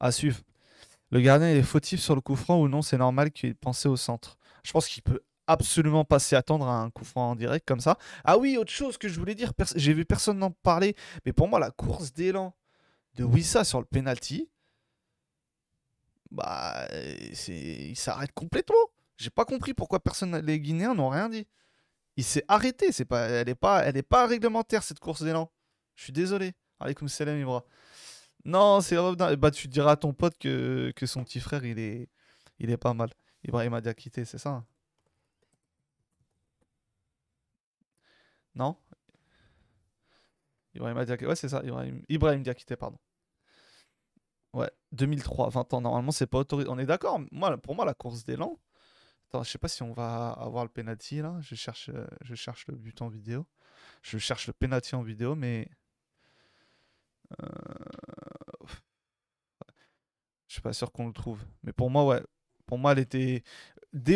[0.00, 0.40] À suivre.
[1.10, 3.96] Le gardien est fautif sur le coup franc ou non, c'est normal qu'il ait au
[3.96, 4.38] centre.
[4.62, 7.80] Je pense qu'il peut absolument pas s'y attendre à un coup franc en direct comme
[7.80, 7.98] ça.
[8.24, 11.48] Ah oui, autre chose que je voulais dire, j'ai vu personne n'en parler, mais pour
[11.48, 12.54] moi, la course d'élan
[13.14, 14.50] de Wissa sur le penalty,
[16.30, 16.86] bah,
[17.48, 18.76] il s'arrête complètement.
[19.16, 21.46] J'ai pas compris pourquoi personne, les Guinéens n'ont rien dit.
[22.16, 22.92] Il s'est arrêté.
[22.92, 25.50] C'est pas, elle est pas, elle est pas réglementaire cette course d'élan.
[25.94, 26.52] Je suis désolé.
[26.80, 27.64] Alaykoum salam Ibra.
[28.44, 28.96] Non, c'est
[29.38, 32.08] bah tu diras à ton pote que, que son petit frère il est,
[32.58, 33.10] il est pas mal.
[33.44, 34.64] Ibrahim a quitté, c'est ça.
[38.56, 38.76] Non
[40.74, 41.26] Ibrahim Diakité.
[41.26, 41.62] Ouais, c'est ça.
[41.64, 42.98] Ibrahim, Ibrahim Diakité, pardon.
[44.52, 45.80] Ouais, 2003, 20 ans.
[45.80, 46.68] Normalement, c'est pas autorisé.
[46.68, 48.58] On est d'accord moi, Pour moi, la course d'élan.
[49.28, 51.36] Attends, je sais pas si on va avoir le penalty là.
[51.40, 51.90] Je cherche,
[52.22, 53.46] je cherche le but en vidéo.
[54.02, 55.68] Je cherche le penalty en vidéo, mais.
[57.40, 57.46] Euh...
[60.48, 61.44] Je suis pas sûr qu'on le trouve.
[61.62, 62.22] Mais pour moi, ouais.
[62.66, 63.42] Pour moi, elle était.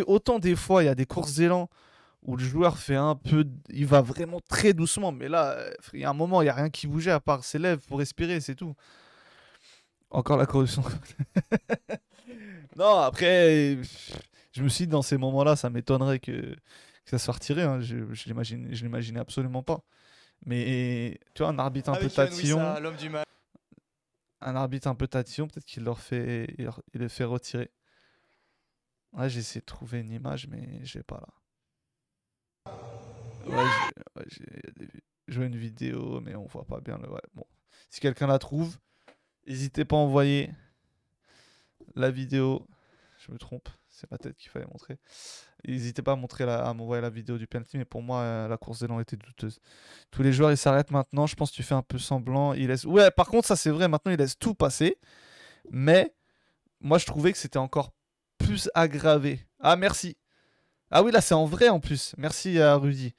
[0.06, 1.68] Autant des fois, il y a des courses d'élan
[2.22, 3.46] où le joueur fait un peu.
[3.70, 5.12] Il va vraiment très doucement.
[5.12, 5.56] Mais là,
[5.92, 7.82] il y a un moment, il n'y a rien qui bougeait à part ses lèvres
[7.86, 8.74] pour respirer, c'est tout.
[10.10, 10.82] Encore la corruption.
[12.76, 13.78] non, après,
[14.52, 16.56] je me suis dit, dans ces moments-là, ça m'étonnerait que,
[17.04, 17.62] ça soit retiré.
[17.62, 17.80] Hein.
[17.80, 19.82] Je ne l'imaginais absolument pas.
[20.44, 22.60] Mais tu vois, un arbitre un peu tatillon.
[24.42, 27.70] Un arbitre un peu tatillon, peut-être qu'il leur fait, il, les fait retirer.
[29.12, 31.28] Ouais, j'ai essayé de trouver une image, mais je pas là.
[33.46, 34.24] Ouais,
[35.28, 37.08] j'ai une vidéo, mais on voit pas bien le.
[37.10, 37.44] Ouais, bon.
[37.88, 38.76] Si quelqu'un la trouve,
[39.46, 40.50] N'hésitez pas à envoyer
[41.94, 42.66] la vidéo.
[43.18, 44.98] Je me trompe, c'est ma tête qu'il fallait montrer.
[45.66, 48.56] N'hésitez pas à, montrer à m'envoyer la vidéo du penalty, mais pour moi, euh, la
[48.56, 49.58] course d'élan était douteuse.
[50.10, 51.26] Tous les joueurs, ils s'arrêtent maintenant.
[51.26, 52.54] Je pense que tu fais un peu semblant.
[52.54, 52.84] Il laisse...
[52.84, 53.88] Ouais, par contre, ça c'est vrai.
[53.88, 54.96] Maintenant, il laisse tout passer.
[55.70, 56.14] Mais
[56.80, 57.92] moi, je trouvais que c'était encore
[58.38, 59.44] plus aggravé.
[59.58, 60.16] Ah, merci.
[60.90, 62.14] Ah oui, là, c'est en vrai en plus.
[62.16, 63.14] Merci à Rudy.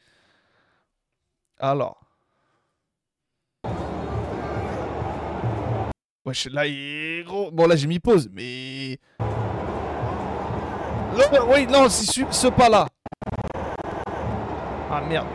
[1.63, 2.02] Alors.
[6.26, 7.52] Wesh, là, il gros.
[7.52, 8.97] Bon, là, j'ai mis pause, mais.
[11.47, 12.88] oui, non, c'est ce pas-là.
[14.89, 15.28] Ah merde.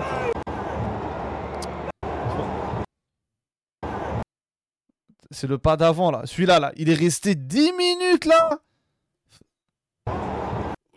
[5.31, 6.23] C'est le pas d'avant, là.
[6.25, 6.73] Celui-là, là.
[6.77, 8.59] Il est resté 10 minutes, là.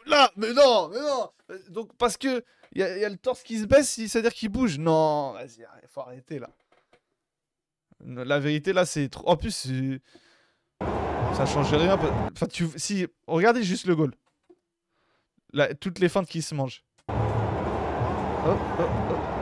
[0.08, 1.30] Là, mais non, mais non.
[1.70, 4.78] Donc, parce que il y, a le torse qui se baisse, c'est-à-dire qu'il bouge.
[4.78, 6.50] Non, vas-y, faut arrêter, là.
[8.06, 9.28] La vérité là, c'est trop.
[9.28, 9.68] En plus,
[11.34, 11.98] ça change rien.
[12.32, 12.68] Enfin, tu...
[12.78, 14.14] si, regardez juste le goal.
[15.80, 16.84] Toutes les feintes qui se mangent.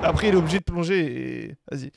[0.04, 1.92] Après, il est obligé de plonger et vas-y.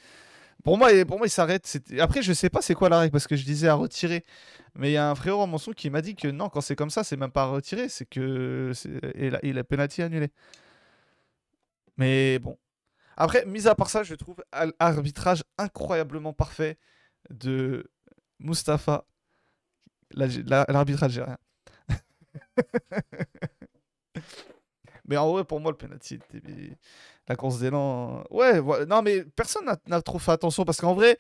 [0.65, 1.81] Pour moi, pour moi, il s'arrête.
[1.99, 4.25] Après, je sais pas c'est quoi la règle parce que je disais à retirer.
[4.75, 6.77] Mais il y a un frérot en son qui m'a dit que non, quand c'est
[6.77, 8.73] comme ça, c'est même pas à retirer, c'est que
[9.43, 10.31] il a penalty annulé.
[12.01, 12.59] Mais bon,
[13.19, 14.43] après, mis à part ça, je trouve
[14.81, 16.79] l'arbitrage incroyablement parfait
[17.29, 17.91] de
[18.39, 19.05] Mustapha.
[20.13, 21.37] L'arbitrage, j'ai rien.
[25.05, 26.21] mais en vrai, pour moi, le penalty,
[27.29, 28.25] la course d'élan.
[28.31, 31.19] Ouais, non, mais personne n'a trop fait attention parce qu'en vrai,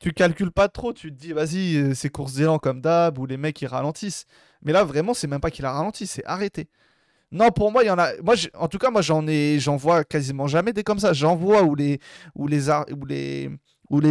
[0.00, 0.94] tu calcules pas trop.
[0.94, 4.24] Tu te dis, vas-y, euh, c'est course d'élan comme d'hab ou les mecs ils ralentissent.
[4.62, 6.70] Mais là, vraiment, c'est même pas qu'il a ralenti, c'est arrêté.
[7.34, 8.12] Non, pour moi, il y en a.
[8.22, 11.12] Moi, en tout cas, moi, j'en ai, j'en vois quasiment jamais des comme ça.
[11.12, 11.98] J'en vois où les,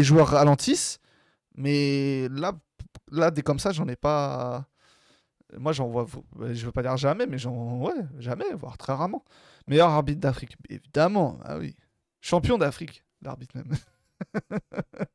[0.04, 1.00] joueurs ralentissent,
[1.56, 2.52] mais là,
[3.12, 4.68] là, des comme ça, j'en ai pas.
[5.58, 6.06] Moi, j'en vois.
[6.52, 9.24] Je veux pas dire jamais, mais j'en, ouais, jamais, voire très rarement.
[9.68, 11.40] Meilleur arbitre d'Afrique, évidemment.
[11.46, 11.78] Ah oui,
[12.20, 13.72] champion d'Afrique, l'arbitre même.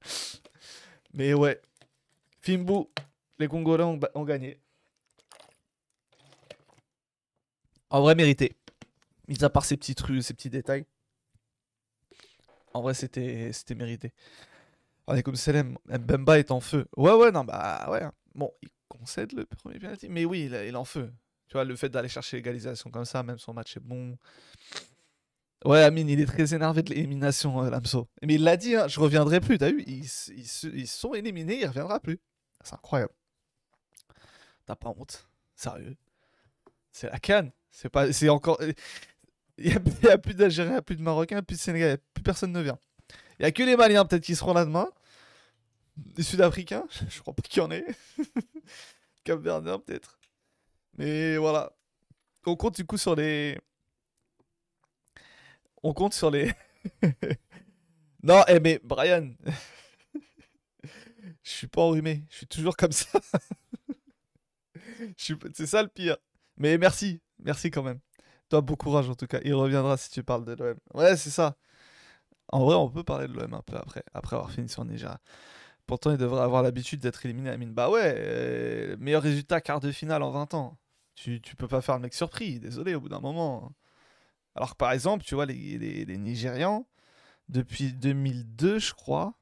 [1.13, 1.61] mais ouais,
[2.41, 2.85] Fimbu,
[3.39, 4.63] les Congolais ont gagné.
[7.91, 8.57] En vrai, mérité.
[9.29, 10.87] Mis à part ces petits trucs, ces petits détails.
[12.75, 14.13] En vrai, c'était mérité.
[15.07, 16.87] On est comme Selem, Mbemba est en feu.
[16.97, 18.03] Ouais, ouais, non, bah ouais.
[18.03, 18.13] Hein.
[18.35, 21.11] Bon, il concède le premier penalty, mais oui, il, est en feu.
[21.49, 24.19] Tu vois, le fait d'aller chercher l'égalisation comme ça, même son match est bon.
[25.65, 28.07] Ouais, Amine, il est très énervé de l'élimination, euh, Lamso.
[28.23, 29.83] Mais il l'a dit, hein, je reviendrai plus, t'as vu?
[29.87, 30.05] Ils,
[30.75, 32.21] ils, sont éliminés, il reviendra plus.
[32.63, 33.15] C'est incroyable.
[34.67, 35.27] T'as pas honte?
[35.57, 35.97] Sérieux?
[36.93, 38.61] C'est la canne c'est pas, c'est encore.
[39.61, 42.79] Il n'y a, plus d'Algériens, plus de Marocains, plus de Sénégalais, plus personne ne vient.
[43.39, 44.89] Il n'y a que les Maliens peut-être qui seront là demain.
[46.17, 47.85] Les Sud-Africains, je crois pas qu'il y en ait.
[49.25, 50.19] Cap-Verdien peut-être.
[50.97, 51.73] Mais voilà.
[52.47, 53.59] on compte du coup sur les.
[55.83, 56.53] On compte sur les.
[58.23, 59.33] non, eh, mais Brian.
[61.43, 62.25] Je suis pas enrhumé.
[62.31, 63.19] Je suis toujours comme ça.
[65.17, 66.17] C'est ça le pire.
[66.57, 67.21] Mais merci.
[67.41, 68.01] Merci quand même.
[68.49, 69.41] Toi, bon courage en tout cas.
[69.45, 70.77] Il reviendra si tu parles de l'OM.
[70.95, 71.57] Ouais, c'est ça.
[72.49, 75.21] En vrai, on peut parler de l'OM un peu après, après avoir fini sur Nigeria.
[75.87, 77.73] Pourtant, il devrait avoir l'habitude d'être éliminé à mine.
[77.73, 80.79] Bah ouais, euh, meilleur résultat, quart de finale en 20 ans.
[81.15, 83.73] Tu, tu peux pas faire le mec surpris, désolé, au bout d'un moment.
[84.55, 86.87] Alors que par exemple, tu vois, les, les, Nigérians,
[87.49, 89.35] depuis 2002, je crois,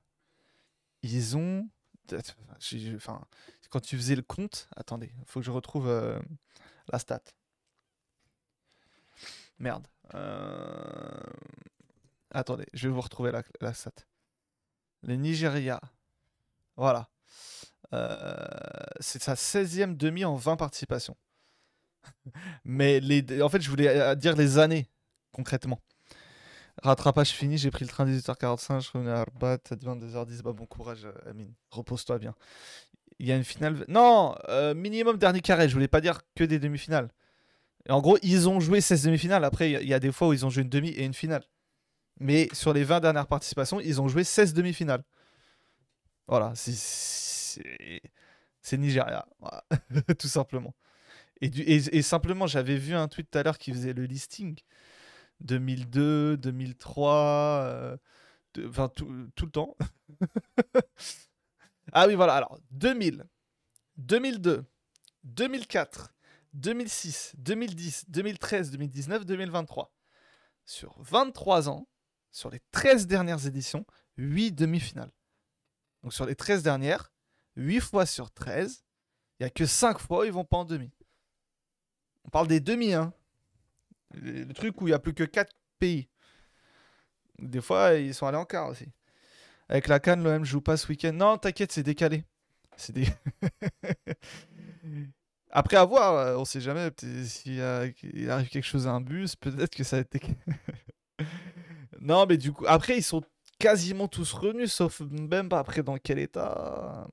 [1.03, 1.69] ils ont.
[2.95, 3.21] Enfin,
[3.71, 4.69] quand tu faisais le compte.
[4.77, 6.19] Attendez, il faut que je retrouve euh,
[6.93, 7.23] la stat.
[9.59, 9.87] Merde.
[10.15, 11.21] Euh,
[12.31, 13.93] attendez, je vais vous retrouver la, la stat.
[15.03, 15.81] Les Nigeria.
[16.77, 17.09] Voilà.
[17.93, 18.35] Euh,
[19.01, 21.17] c'est sa 16e demi en 20 participations.
[22.65, 24.89] Mais les, en fait, je voulais euh, dire les années,
[25.33, 25.81] concrètement.
[26.83, 30.43] Rattrapage fini, j'ai pris le train 18h45, je revenais à Arbat à 22h10.
[30.43, 31.55] Bah, bon courage, Amine.
[31.71, 32.35] Repose-toi bien.
[33.19, 33.87] Il y a une finale.
[33.89, 34.35] Non,
[34.75, 35.71] minimum dernier carré.
[35.71, 37.09] Je voulais pas dire que des demi-finales
[37.89, 39.45] en gros, ils ont joué 16 demi-finales.
[39.45, 41.45] Après, il y a des fois où ils ont joué une demi et une finale.
[42.19, 45.05] Mais sur les 20 dernières participations, ils ont joué 16 demi-finales.
[46.27, 47.61] Voilà, c'est
[48.79, 49.27] Nigeria.
[50.19, 50.75] tout simplement.
[51.41, 54.59] Et, simplement, j'avais vu un tweet tout à l'heure qui faisait le listing.
[55.41, 57.97] 2002, 2003, euh,
[58.67, 59.77] enfin tout, le temps.
[61.93, 62.35] ah oui, voilà.
[62.35, 63.27] Alors, 2000,
[63.99, 64.65] 2002,
[65.25, 66.15] 2004,
[66.57, 69.93] 2006, 2010, 2013, 2019, 2023.
[70.65, 71.87] Sur 23 ans,
[72.33, 75.13] sur les 13 dernières éditions, 8 demi-finales.
[76.03, 77.13] Donc sur les 13 dernières,
[77.57, 78.85] 8 fois sur 13,
[79.39, 80.91] il n'y a que 5 fois où ils vont pas en demi.
[82.25, 83.13] On parle des demi, hein.
[84.15, 86.09] Le, truc où il n'y a plus que 4 pays.
[87.39, 88.89] Des fois, ils sont allés en quart aussi.
[89.69, 91.13] Avec la Cannes, l'OM joue pas ce week-end.
[91.13, 92.25] Non, t'inquiète, c'est décalé.
[92.77, 93.07] C'est des...
[95.59, 96.91] Après avoir, euh, on sait jamais,
[97.25, 100.21] s'il arrive quelque chose à un bus, peut-être que ça a été.
[101.99, 103.23] non, mais du coup, après, ils sont
[103.59, 107.09] quasiment tous revenus, sauf même pas après dans quel état.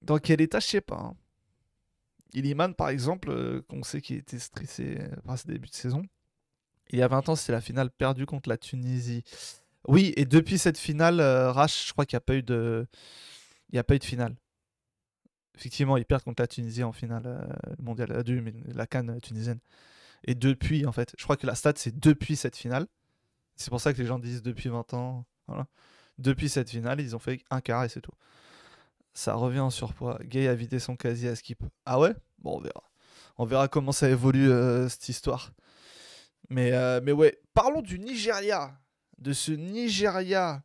[0.00, 0.96] Dans quel état, je sais pas.
[0.96, 1.14] Hein.
[2.32, 6.06] Illiman, par exemple, euh, qu'on sait qu'il était stressé par ses débuts de saison.
[6.88, 9.24] Il y a 20 ans, c'est la finale perdue contre la Tunisie.
[9.86, 12.86] Oui, et depuis cette finale, euh, Rash, je crois qu'il n'y a pas eu de.
[13.68, 14.34] Il n'y a pas eu de finale
[15.54, 19.60] effectivement, ils perdent contre la Tunisie en finale euh, mondiale, euh, la Cannes tunisienne.
[20.24, 22.86] Et depuis, en fait, je crois que la stat, c'est depuis cette finale.
[23.56, 25.24] C'est pour ça que les gens disent depuis 20 ans.
[25.46, 25.66] Voilà.
[26.18, 28.14] Depuis cette finale, ils ont fait un quart et c'est tout.
[29.12, 30.18] Ça revient en surpoids.
[30.24, 31.62] Gay a vidé son casier à skip.
[31.86, 32.14] Ah ouais?
[32.38, 32.82] Bon, on verra.
[33.36, 35.52] On verra comment ça évolue euh, cette histoire.
[36.50, 38.78] Mais, mais ouais, parlons du Nigeria.
[39.18, 40.62] De ce Nigeria.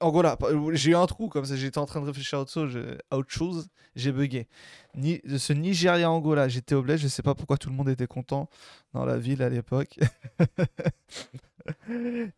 [0.00, 0.36] Angola,
[0.72, 4.12] j'ai eu un trou comme ça, j'étais en train de réfléchir à autre chose, j'ai
[4.12, 4.48] bugué.
[4.94, 8.48] Ni, ce Nigeria-Angola, j'étais au bled, je sais pas pourquoi tout le monde était content
[8.92, 9.98] dans la ville à l'époque.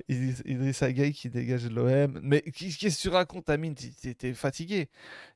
[0.08, 2.20] Idriss Gueye qui dégage de l'OM.
[2.22, 3.74] Mais qu'est-ce que tu racontes, Amine?
[3.74, 4.88] T'étais fatigué.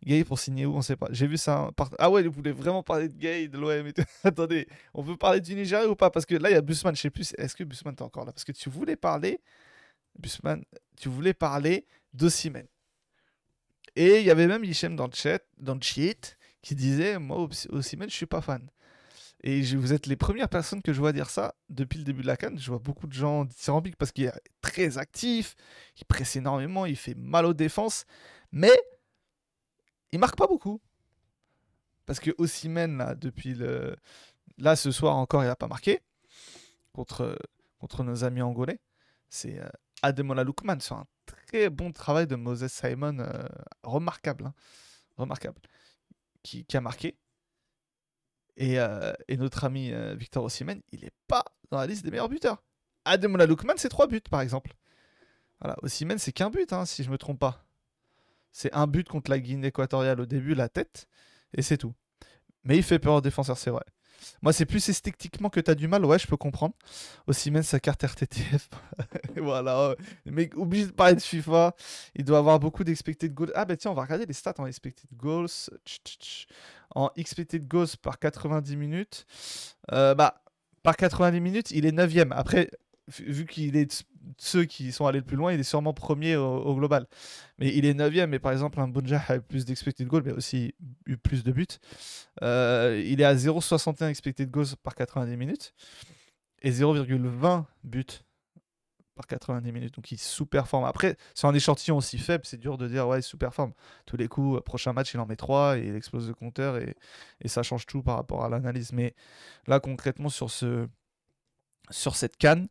[0.04, 0.74] Gay pour signer où?
[0.74, 1.08] On sait pas.
[1.10, 1.70] J'ai vu ça.
[1.98, 4.02] Ah ouais, vous voulez vraiment parler de Gay, de l'OM et tout.
[4.24, 6.10] Attendez, on veut parler du Nigeria ou pas?
[6.10, 7.34] Parce que là, il y a Busman, je sais plus.
[7.38, 8.32] Est-ce que Busman est encore là?
[8.32, 9.40] Parce que tu voulais parler
[10.18, 10.62] Busman,
[10.96, 12.68] tu voulais parler d'Ossimène.
[13.96, 18.26] Et il y avait même Hichem dans le chat, qui disait Moi, Ossimène, je suis
[18.26, 18.68] pas fan.
[19.42, 22.26] Et vous êtes les premières personnes que je vois dire ça depuis le début de
[22.26, 22.58] la canne.
[22.58, 25.54] Je vois beaucoup de gens dithyrambiques parce qu'il est très actif,
[26.00, 28.06] il presse énormément, il fait mal aux défenses,
[28.52, 28.72] mais
[30.12, 30.80] il marque pas beaucoup.
[32.06, 33.96] Parce que Ossimène, là, depuis le.
[34.56, 36.00] Là, ce soir encore, il n'a pas marqué
[36.94, 37.36] contre,
[37.78, 38.80] contre nos amis angolais.
[39.28, 39.68] C'est euh,
[40.02, 41.06] Ademola Lookman sur un
[41.70, 43.44] bon travail de Moses Simon, euh,
[43.82, 44.54] remarquable, hein,
[45.16, 45.60] remarquable,
[46.42, 47.16] qui, a marqué.
[48.56, 52.28] Et, euh, notre ami euh, Victor Osimhen, il n'est pas dans la liste des meilleurs
[52.28, 52.62] buteurs.
[53.04, 54.74] Ademola Lookman, c'est trois buts par exemple.
[55.60, 57.64] Voilà, Osimhen, c'est qu'un but, hein, si je me trompe pas.
[58.52, 61.08] C'est un but contre la Guinée équatoriale au début, la tête,
[61.52, 61.94] et c'est tout.
[62.62, 63.84] Mais il fait peur aux défenseurs, c'est vrai.
[64.42, 66.74] Moi, c'est plus esthétiquement que tu as du mal, ouais, je peux comprendre.
[67.26, 68.68] Aussi, même sa carte RTTF.
[69.36, 69.94] voilà.
[70.26, 71.74] Mais obligé de parler de FIFA.
[72.14, 73.52] Il doit avoir beaucoup d'expected goals.
[73.54, 75.48] Ah, bah tiens, on va regarder les stats en expected goals.
[76.94, 79.26] En expected goals par 90 minutes.
[79.92, 80.42] Euh, bah,
[80.82, 82.32] par 90 minutes, il est 9ème.
[82.32, 82.70] Après,
[83.08, 84.04] vu qu'il est
[84.38, 87.06] ceux qui sont allés le plus loin, il est sûrement premier au, global.
[87.58, 90.32] Mais il est 9 mais par exemple, un Bunja a eu plus d'expected goals, mais
[90.32, 90.74] aussi
[91.06, 91.66] eu plus de buts.
[92.42, 95.74] Euh, il est à 0,61 expected goals par 90 minutes
[96.62, 98.04] et 0,20 buts
[99.14, 99.94] par 90 minutes.
[99.94, 100.84] Donc il sous-performe.
[100.84, 103.72] Après, c'est un échantillon aussi faible, c'est dur de dire ouais, il sous-performe.
[104.06, 106.96] Tous les coups, prochain match, il en met 3 et il explose le compteur et,
[107.40, 108.92] et ça change tout par rapport à l'analyse.
[108.92, 109.14] Mais
[109.66, 110.88] là, concrètement, sur, ce,
[111.90, 112.68] sur cette canne,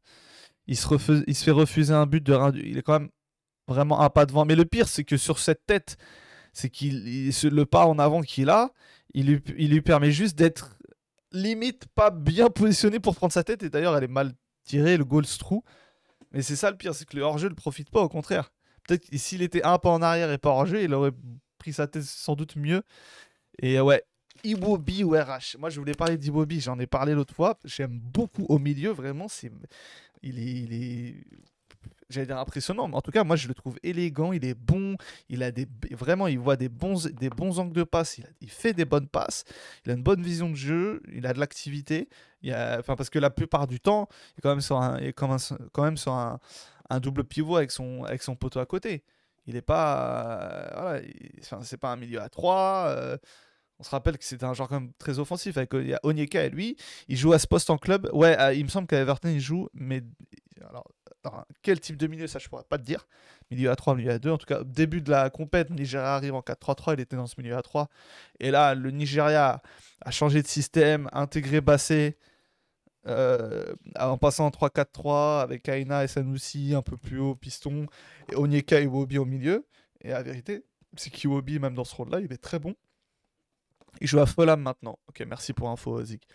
[0.67, 3.09] il se, fait refuser un but de Il est quand même
[3.67, 4.45] vraiment un pas devant.
[4.45, 5.97] Mais le pire, c'est que sur cette tête,
[6.53, 8.71] c'est qu'il le pas en avant qu'il a,
[9.13, 10.77] il lui, permet juste d'être
[11.31, 13.63] limite pas bien positionné pour prendre sa tête.
[13.63, 15.63] Et d'ailleurs, elle est mal tirée, le goal se.
[16.31, 18.51] Mais c'est ça le pire, c'est que le hors-jeu ne profite pas, au contraire.
[18.87, 21.11] Peut-être s'il était un pas en arrière et pas hors-jeu, il aurait
[21.57, 22.83] pris sa tête sans doute mieux.
[23.61, 24.03] Et ouais,
[24.43, 25.57] Iwobi ou RH.
[25.59, 27.57] Moi, je voulais parler d'Iwobi, j'en ai parlé l'autre fois.
[27.63, 29.27] J'aime beaucoup au milieu, vraiment.
[29.27, 29.51] C'est...
[30.21, 31.15] Il est, il est
[32.13, 34.95] j'allais dire impressionnant, mais en tout cas, moi je le trouve élégant, il est bon,
[35.29, 38.73] il a des vraiment, il voit des bons, des bons angles de passe, il, fait
[38.73, 39.43] des bonnes passes,
[39.85, 42.07] il a une bonne vision de jeu, il a de l'activité,
[42.45, 45.13] enfin parce que la plupart du temps, il est quand même sur un, il est
[45.13, 46.39] quand même, sur un,
[46.89, 49.03] un, double pivot avec son, avec son poteau à côté.
[49.45, 51.01] Il n'est pas, euh, voilà,
[51.41, 53.17] enfin, c'est pas un milieu à 3 euh,
[53.79, 55.57] on se rappelle que c'était un joueur quand même très offensif.
[55.57, 58.09] Avec il y a Onyeka et lui, il joue à ce poste en club.
[58.13, 60.03] Ouais, il me semble qu'à Everton il joue, mais
[60.69, 60.85] alors
[61.61, 63.07] quel type de milieu, ça je pourrais pas te dire.
[63.51, 64.31] Milieu à 3, milieu à 2.
[64.31, 67.35] En tout cas, début de la compète, Nigeria arrive en 4-3-3, il était dans ce
[67.37, 67.89] milieu à 3.
[68.39, 69.61] Et là, le Nigeria
[70.01, 72.17] a changé de système, intégré Bassé,
[73.07, 77.87] euh, en passant en 3-4-3 avec Aina et Sanoussi un peu plus haut, piston,
[78.31, 79.65] et Onyeka et Iwobi au milieu.
[80.01, 80.65] Et la vérité,
[80.97, 82.75] c'est qu'Iwobi, même dans ce rôle-là, il est très bon.
[84.01, 84.97] Il joue à Fulham maintenant.
[85.07, 86.27] Ok, merci pour info, Zik.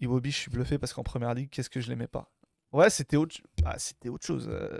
[0.00, 2.30] Iwobi, je suis bluffé parce qu'en première ligue, qu'est-ce que je l'aimais pas?
[2.72, 3.76] Ouais, c'était autre, ah,
[4.08, 4.48] autre chose.
[4.48, 4.78] Euh.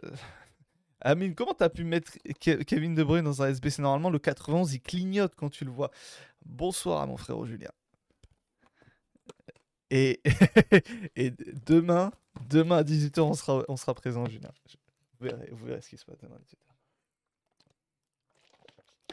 [1.00, 4.80] Amine, comment t'as pu mettre Kevin De Bruyne dans un SBC Normalement, le 91, il
[4.80, 5.90] clignote quand tu le vois.
[6.44, 7.70] Bonsoir à mon frère Julien.
[9.90, 10.20] Et,
[11.16, 11.32] et
[11.66, 12.12] demain,
[12.48, 14.50] demain à 18h, on sera, on sera présent, Julien.
[15.18, 16.67] Vous verrez, vous verrez ce qui se passe demain à 18h.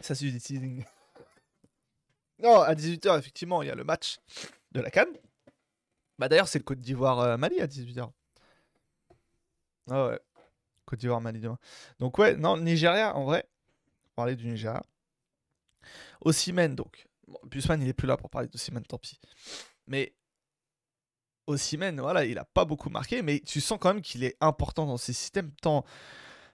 [0.06, 0.86] Ça, c'est du teasing.
[2.38, 4.18] Non, à 18h, effectivement, il y a le match
[4.74, 5.18] de la Cannes.
[6.20, 8.12] Bah d'ailleurs, c'est le Côte d'Ivoire-Mali euh, à 18h.
[9.90, 10.20] Ah ouais.
[10.86, 11.58] Côte d'Ivoire-Mali demain.
[11.98, 13.50] Donc ouais, non, Nigeria, en vrai,
[14.16, 14.84] parler du Nigeria.
[16.22, 17.08] Ossimène, donc.
[17.26, 19.18] Bon, Busman, il est plus là pour parler d'Ossimène, tant pis.
[19.88, 20.14] Mais
[21.48, 24.86] Ossimène, voilà, il a pas beaucoup marqué, mais tu sens quand même qu'il est important
[24.86, 25.86] dans ces systèmes, tant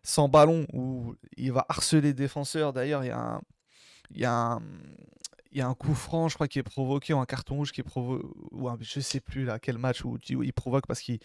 [0.03, 2.73] sans ballon, où il va harceler les défenseurs.
[2.73, 3.41] D'ailleurs, il y a un...
[4.13, 4.61] Il y a un,
[5.53, 7.71] il y a un coup franc, je crois, qui est provoqué, ou un carton rouge
[7.71, 10.99] qui est provoqué, ou un, je sais plus là, quel match où, il provoque parce
[10.99, 11.19] qu'il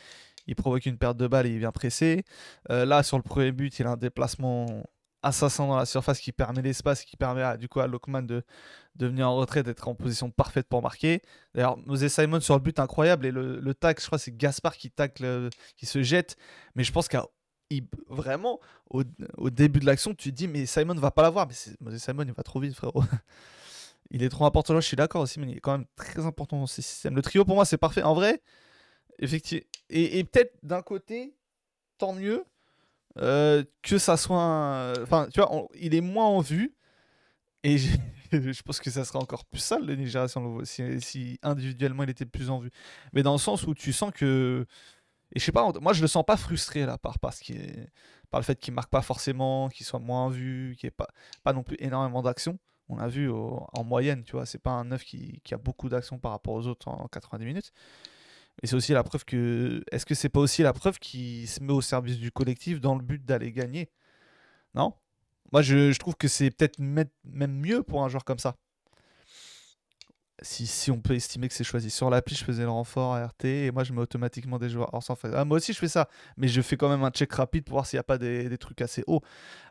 [0.57, 2.25] provoque une perte de balle et il vient presser.
[2.71, 4.85] Euh, là, sur le premier but, il a un déplacement
[5.23, 8.45] assassin dans la surface qui permet l'espace, qui permet à, du coup à Lokman de,
[8.95, 11.23] de venir en retrait, d'être en position parfaite pour marquer.
[11.55, 14.77] D'ailleurs, Moses Simon sur le but incroyable et le, le tac, je crois, c'est Gaspard
[14.77, 16.37] qui tacle, qui se jette.
[16.77, 17.27] Mais je pense qu'à
[18.09, 19.03] vraiment au,
[19.51, 21.49] début de l'action, tu te dis mais Simon va pas l'avoir,
[21.81, 23.03] mais Simon il va trop vite, frérot.
[24.11, 24.73] Il est trop important.
[24.73, 27.17] Là, je suis d'accord aussi, mais il est quand même très important dans ces systèmes.
[27.17, 28.03] Le trio, pour moi, c'est parfait.
[28.03, 28.41] En vrai,
[29.19, 29.67] effectivement.
[29.91, 31.35] Et, peut-être d'un côté,
[31.99, 32.45] tant mieux
[33.19, 34.93] euh, que ça soit.
[35.03, 36.75] Enfin, tu vois, il est moins en vue.
[37.65, 37.79] Et
[38.33, 40.29] je pense que ça sera encore plus sale, le Nigeria,
[40.65, 42.71] si, si, individuellement il était plus en vue.
[43.13, 44.67] Mais dans le sens où tu sens que.
[45.35, 47.91] Et je sais pas, moi je le sens pas frustré là, par, parce est,
[48.31, 51.09] par le fait qu'il marque pas forcément, qu'il soit moins vue, qu'il n'y ait pas,
[51.43, 52.59] pas non plus énormément d'action
[52.89, 56.19] on a vu en moyenne, tu vois, c'est pas un neuf qui, a beaucoup d'actions
[56.19, 57.73] par rapport aux autres en 90 minutes.
[58.63, 59.83] Et c'est aussi la preuve que.
[59.93, 62.95] Est-ce que c'est pas aussi la preuve qu'il se met au service du collectif dans
[62.95, 63.91] le but d'aller gagner?
[64.75, 64.95] Non?
[65.53, 68.57] Moi, je, trouve que c'est peut-être même mieux pour un joueur comme ça
[70.43, 71.91] si, on peut estimer que c'est choisi.
[71.91, 74.93] Sur l'appli, je faisais le renfort à RT et moi je mets automatiquement des joueurs
[74.93, 77.33] hors sans ah, moi aussi je fais ça, mais je fais quand même un check
[77.33, 79.23] rapide pour voir s'il n'y a pas des, trucs assez hauts.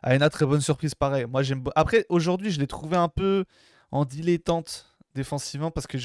[0.02, 1.26] Aena, très bonne surprise, pareil.
[1.26, 1.62] Moi j'aime.
[1.76, 3.44] Après, aujourd'hui, je l'ai trouvé un peu
[3.92, 5.96] en dilettante défensivement parce que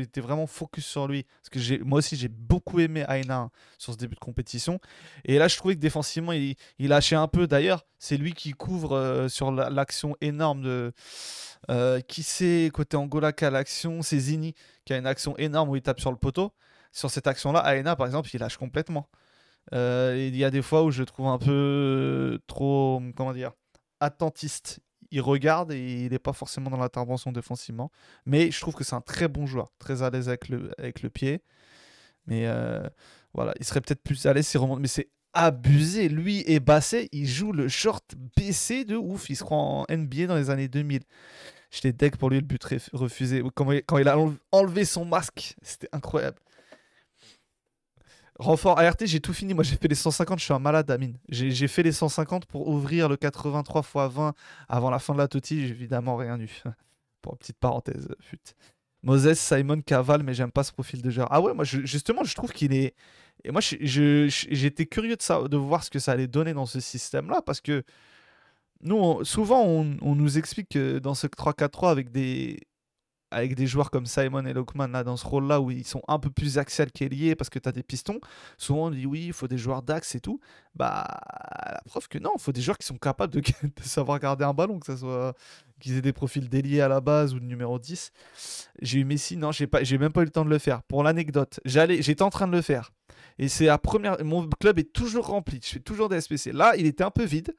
[0.00, 1.24] été vraiment focus sur lui.
[1.40, 4.80] Parce que moi aussi, j'ai beaucoup aimé Aina sur ce début de compétition.
[5.24, 7.46] Et là, je trouvais que défensivement, il, lâchait un peu.
[7.46, 10.92] D'ailleurs, c'est lui qui couvre euh, sur l'action énorme de
[11.70, 15.70] euh, qui c'est côté Angola qui a l'action C'est Zini qui a une action énorme
[15.70, 16.52] où il tape sur le poteau.
[16.90, 19.08] Sur cette action-là, Aena, par exemple, il lâche complètement.
[19.72, 23.52] Euh, il y a des fois où je trouve un peu trop, comment dire,
[24.00, 24.80] attentiste.
[25.12, 27.92] Il regarde et il n'est pas forcément dans l'intervention défensivement.
[28.26, 31.42] Mais je trouve que c'est un très bon joueur, très à l'aise avec le, pied.
[32.26, 32.88] Mais euh,
[33.34, 34.80] voilà, il serait peut-être plus à l'aise s'il remonte.
[34.80, 36.08] Mais c'est abusé.
[36.08, 39.30] Lui et Basset, ils jouent le short baissé de ouf.
[39.30, 41.02] Il se croit en NBA dans les années 2000.
[41.70, 43.38] J'étais deck pour lui le but refusé.
[43.38, 44.16] Il, quand il a
[44.50, 46.38] enlevé son masque, c'était incroyable.
[48.38, 49.54] Renfort ART, j'ai tout fini.
[49.54, 50.38] Moi, j'ai fait les 150.
[50.38, 51.18] Je suis un malade, Amine.
[51.28, 54.34] J'ai fait les 150 pour ouvrir le 83 x 20
[54.68, 55.66] avant la fin de la TOTI.
[55.66, 56.62] J'ai évidemment rien eu.
[57.22, 58.38] pour une petite parenthèse, fut.
[59.02, 61.28] Moses, Simon, Caval, mais j'aime pas ce profil de joueur.
[61.30, 62.94] Ah ouais, moi, justement, je trouve qu'il est.
[63.44, 67.60] Et moi, j'étais curieux de, voir ce que ça allait donner dans ce système-là parce
[67.60, 67.82] que
[68.82, 72.60] nous, souvent, on, on, nous explique que dans ce 3-4-3 avec des,
[73.32, 76.18] avec des joueurs comme Simon et Lokman là, dans ce rôle-là où ils sont un
[76.18, 78.20] peu plus axial qu'ailier parce que tu as des pistons,
[78.58, 80.40] souvent on dit oui, il faut des joueurs d'axe et tout.
[80.74, 81.06] Bah,
[81.66, 83.42] la preuve que non, il faut des joueurs qui sont capables de,
[83.82, 85.34] savoir garder un ballon, que ce soit
[85.80, 88.12] qu'ils aient des profils d'ailier à la base ou de numéro 10.
[88.80, 90.82] J'ai eu Messi, non, j'ai pas j'ai même pas eu le temps de le faire.
[90.82, 92.92] Pour l'anecdote, j'allais j'étais en train de le faire.
[93.38, 96.52] Et c'est la première mon club est toujours rempli, je fais toujours des SBC.
[96.52, 97.54] Là, il était un peu vide.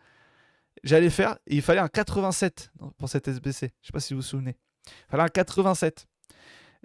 [0.84, 3.72] J'allais faire il fallait un 87 pour cette SBC.
[3.82, 4.58] Je sais pas si vous vous souvenez.
[5.10, 6.08] Fallait un 87.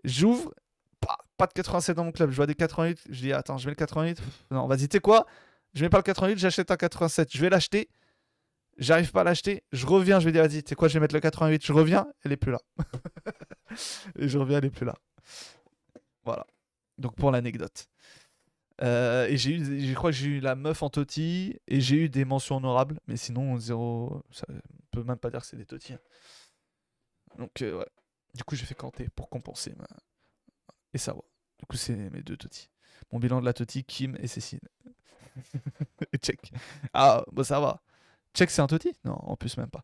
[0.05, 0.55] J'ouvre,
[1.37, 2.31] pas, de 87 dans mon club.
[2.31, 3.01] Je vois des 88.
[3.09, 4.21] Je dis, attends, je mets le 88.
[4.51, 5.27] Non, vas-y, tu sais quoi?
[5.75, 7.31] Je mets pas le 88, j'achète un 87.
[7.33, 7.89] Je vais l'acheter.
[8.79, 9.65] J'arrive pas à l'acheter.
[9.73, 11.65] Je reviens, je vais dire, vas-y, tu sais quoi, je vais mettre le 88.
[11.65, 12.61] Je reviens, elle est plus là.
[14.19, 14.95] et je reviens, elle est plus là.
[16.25, 16.47] Voilà.
[16.97, 17.89] Donc pour l'anecdote.
[18.83, 21.97] Euh, et j'ai eu, je crois que j'ai eu la meuf en Toti et j'ai
[21.97, 24.47] eu des mentions honorables, mais sinon zéro, ça
[24.93, 25.95] peut même pas dire que c'est des Toti.
[25.95, 25.99] Hein.
[27.39, 27.87] Donc, euh, ouais.
[28.35, 29.75] Du coup, j'ai fait canter pour compenser.
[30.93, 31.21] Et ça va.
[31.59, 32.69] Du coup, c'est mes deux totis.
[33.13, 34.61] Mon bilan de la toti, Kim et Cécile.
[36.13, 36.53] et check.
[36.93, 37.81] Ah, bah ça va.
[38.35, 38.93] Check, c'est un toti?
[39.05, 39.83] Non, en plus, même pas.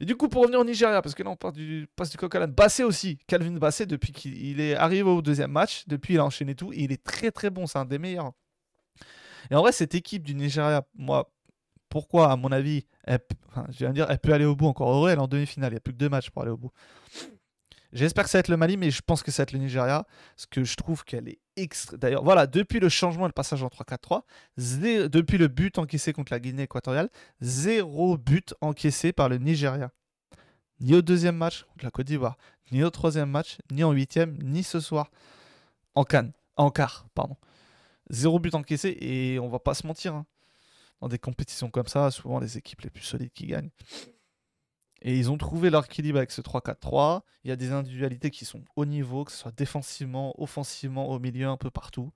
[0.00, 2.16] Et du coup, pour revenir au Nigeria, parce que là, on part du, passe du
[2.16, 3.18] coq à Bassé aussi.
[3.26, 6.92] Calvin Bassé, depuis qu'il est arrivé au deuxième match, depuis il a enchaîné tout, il
[6.92, 7.66] est très très bon.
[7.66, 8.32] C'est un des meilleurs.
[9.50, 11.30] Et en vrai, cette équipe du Nigeria, moi,
[11.92, 13.20] pourquoi, à mon avis, elle,
[13.68, 15.76] je dire, elle peut aller au bout encore heureux, elle est en demi-finale, il n'y
[15.76, 16.70] a plus que deux matchs pour aller au bout.
[17.92, 19.58] J'espère que ça va être le Mali, mais je pense que ça va être le
[19.58, 21.98] Nigeria, parce que je trouve qu'elle est extra.
[21.98, 24.22] D'ailleurs, voilà, depuis le changement et le passage en 3-4-3,
[25.10, 27.10] depuis le but encaissé contre la Guinée équatoriale,
[27.42, 29.90] zéro but encaissé par le Nigeria.
[30.80, 32.38] Ni au deuxième match contre la Côte d'Ivoire,
[32.70, 35.10] ni au troisième match, ni en huitième, ni ce soir.
[35.94, 37.36] En Cannes, en quart, pardon.
[38.08, 40.14] Zéro but encaissé, et on va pas se mentir.
[40.14, 40.24] Hein
[41.02, 43.70] dans des compétitions comme ça, souvent les équipes les plus solides qui gagnent.
[45.02, 47.22] Et ils ont trouvé leur équilibre avec ce 3-4-3.
[47.42, 51.18] Il y a des individualités qui sont au niveau, que ce soit défensivement, offensivement, au
[51.18, 52.12] milieu, un peu partout.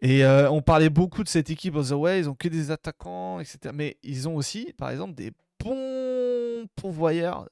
[0.00, 3.74] Et euh, on parlait beaucoup de cette équipe, ils ont que des attaquants, etc.
[3.74, 7.48] Mais ils ont aussi, par exemple, des bons pourvoyeurs,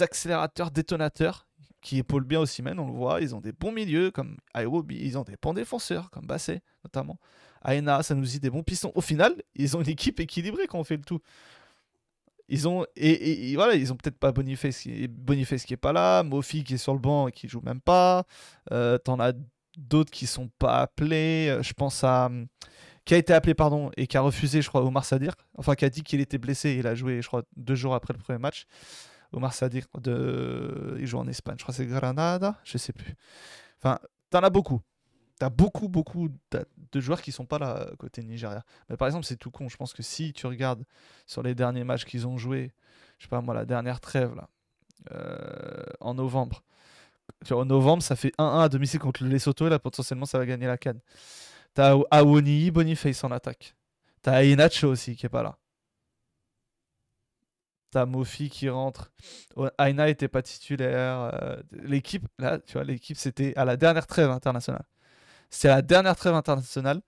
[0.00, 1.46] accélérateurs, détonateurs,
[1.80, 3.20] qui épaulent bien aussi même, on le voit.
[3.20, 7.20] Ils ont des bons milieux comme Iwobi, ils ont des bons défenseurs comme Basset, notamment.
[7.62, 8.92] Aena, ça nous dit des bons pistons.
[8.94, 11.20] Au final, ils ont une équipe équilibrée quand on fait le tout.
[12.48, 16.64] Ils ont et, voilà, ils ont peut-être pas Boniface, Boniface qui est pas là, Mofi
[16.64, 18.24] qui est sur le banc et qui joue même pas.
[18.72, 19.32] Euh, T'en as
[19.76, 21.48] d'autres qui sont pas appelés.
[21.48, 22.28] Euh, je pense à
[23.04, 25.34] qui a été appelé pardon et qui a refusé, je crois, Omar Sadir.
[25.56, 26.76] Enfin, qui a dit qu'il était blessé.
[26.78, 28.66] Il a joué, je crois, deux jours après le premier match.
[29.32, 30.96] Omar Sadir, de...
[30.98, 31.56] il joue en Espagne.
[31.58, 33.14] Je crois c'est Granada, je sais plus.
[33.78, 33.98] Enfin,
[34.30, 34.80] t'en as beaucoup.
[35.40, 36.28] T'as beaucoup, beaucoup
[36.92, 38.62] de joueurs qui sont pas là côté Nigeria.
[38.90, 39.70] Mais par exemple, c'est tout con.
[39.70, 40.84] Je pense que si tu regardes
[41.24, 42.74] sur les derniers matchs qu'ils ont joués,
[43.16, 44.50] je sais pas moi, la dernière trêve là,
[45.12, 46.62] euh, en novembre.
[47.46, 50.36] Tu en novembre, ça fait 1-1 à domicile contre le Lesotho et là potentiellement ça
[50.36, 51.00] va gagner la canne.
[51.72, 53.74] T'as Awoni, Boniface en attaque.
[54.20, 55.56] T'as Inacho aussi qui est pas là.
[57.90, 59.10] T'as Mofi qui rentre.
[59.78, 61.30] Aina était pas titulaire.
[61.32, 64.84] Euh, l'équipe, là, tu vois, l'équipe c'était à la dernière trêve internationale.
[65.50, 67.02] C'est la dernière trêve internationale.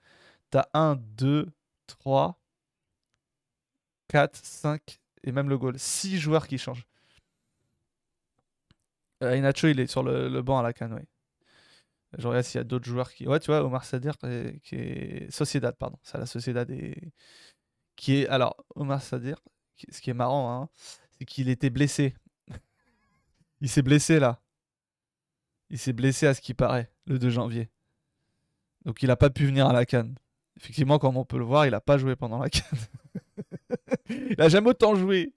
[0.50, 1.50] T'as 1, 2,
[1.86, 2.38] 3,
[4.08, 5.78] 4, 5 et même le goal.
[5.78, 6.86] 6 joueurs qui changent.
[9.22, 11.04] Euh, Inacho, il est sur le, banc à la canne.
[12.18, 13.26] Je regarde s'il y a d'autres joueurs qui.
[13.26, 15.30] Ouais, tu vois, Omar Sadir, qui est.
[15.30, 15.98] Sociedad, pardon.
[16.02, 17.12] C'est la Sociedad et...
[17.96, 18.28] qui est.
[18.28, 19.40] Alors, Omar Sadir,
[19.90, 20.68] ce qui est marrant, hein,
[21.18, 22.14] c'est qu'il était blessé.
[23.60, 24.40] il s'est blessé là.
[25.70, 27.70] Il s'est blessé à ce qui paraît, le 2 janvier.
[28.84, 30.14] Donc il n'a pas pu venir à la Cannes.
[30.56, 32.78] Effectivement, comme on peut le voir, il n'a pas joué pendant la Cannes.
[34.08, 35.32] il n'a jamais autant joué.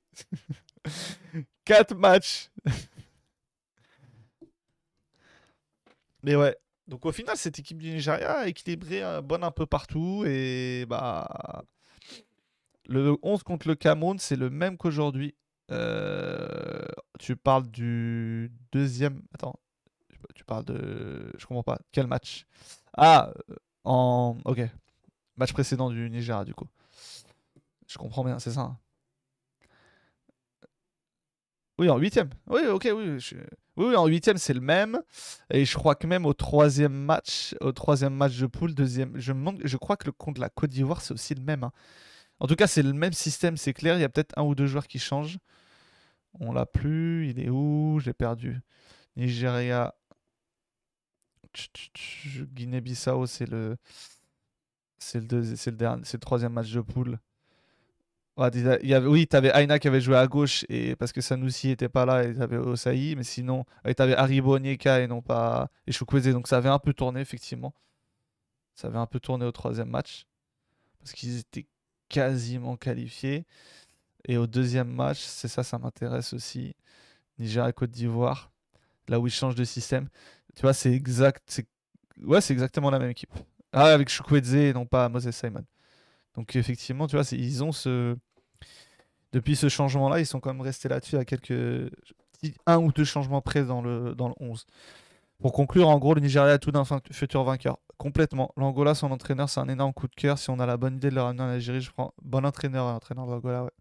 [1.66, 2.50] 4 matchs.
[6.24, 6.56] Mais ouais.
[6.88, 10.24] Donc au final, cette équipe du Nigeria équilibrée, euh, bonne un peu partout.
[10.26, 11.64] Et bah.
[12.88, 15.36] Le 11 contre le Cameroun, c'est le même qu'aujourd'hui.
[15.72, 16.86] Euh,
[17.20, 19.24] tu parles du deuxième.
[19.34, 19.60] Attends,
[20.36, 21.32] tu parles de.
[21.38, 21.80] Je comprends pas.
[21.92, 22.46] Quel match?
[22.98, 24.38] Ah, euh, en.
[24.46, 24.62] Ok.
[25.38, 26.68] Match précédent du Nigeria, du coup.
[27.88, 28.62] Je comprends bien, c'est ça.
[28.62, 28.78] hein.
[31.78, 32.30] Oui, en huitième.
[32.48, 33.18] Oui, ok, oui.
[33.78, 35.02] Oui, oui, en huitième, c'est le même.
[35.50, 39.34] Et je crois que même au troisième match, au troisième match de poule, deuxième, je
[39.66, 41.66] je crois que le contre la Côte d'Ivoire, c'est aussi le même.
[41.66, 41.72] hein.
[42.40, 43.98] En tout cas, c'est le même système, c'est clair.
[43.98, 45.40] Il y a peut-être un ou deux joueurs qui changent.
[46.40, 47.30] On l'a plus.
[47.30, 48.00] Il est où?
[48.02, 48.62] J'ai perdu.
[49.18, 49.96] Nigeria.
[52.54, 53.78] Guinée-Bissau, c'est le,
[54.98, 57.20] c'est le, c'est le dernier, c'est le troisième match de poule.
[58.38, 62.06] Oui, tu avais Aina qui avait joué à gauche et parce que Sanoussi était pas
[62.06, 66.32] là et tu avais Osaï, mais sinon, tu avais Haribo Onyeka et non pas et
[66.34, 67.74] donc ça avait un peu tourné effectivement.
[68.74, 70.26] Ça avait un peu tourné au troisième match
[71.00, 71.68] parce qu'ils étaient
[72.10, 73.46] quasiment qualifiés.
[74.28, 76.76] Et au deuxième match, c'est ça, ça m'intéresse aussi.
[77.38, 78.52] Nigeria Côte d'Ivoire,
[79.08, 80.10] là où ils changent de système.
[80.56, 83.34] Tu vois, c'est exactement la même équipe.
[83.74, 85.66] Ah, avec Chukwueze et non pas Moses Simon.
[86.36, 88.16] Donc effectivement, tu vois, ils ont ce
[89.34, 91.92] depuis ce changement-là, ils sont quand même restés là-dessus à quelques
[92.68, 94.66] un ou deux changements près dans le dans le 11.
[95.40, 97.80] Pour conclure, en gros, le Nigeria a tout d'un futur vainqueur.
[97.98, 98.52] Complètement.
[98.58, 100.38] L'Angola, son entraîneur, c'est un énorme coup de cœur.
[100.40, 102.88] Si on a la bonne idée de le ramener en Algérie, je prends bon entraîneur
[102.90, 103.72] et entraîneur de l'Angola, ouais.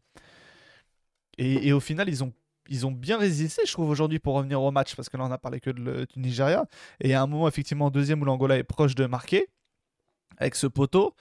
[1.39, 2.33] Et, et au final, ils ont,
[2.69, 5.31] ils ont bien résisté, je trouve, aujourd'hui pour revenir au match, parce que là, on
[5.33, 6.65] a parlé que du Nigeria.
[7.01, 9.49] Et a un moment, effectivement, en deuxième, où l'Angola est proche de marquer,
[10.39, 11.15] avec ce poteau.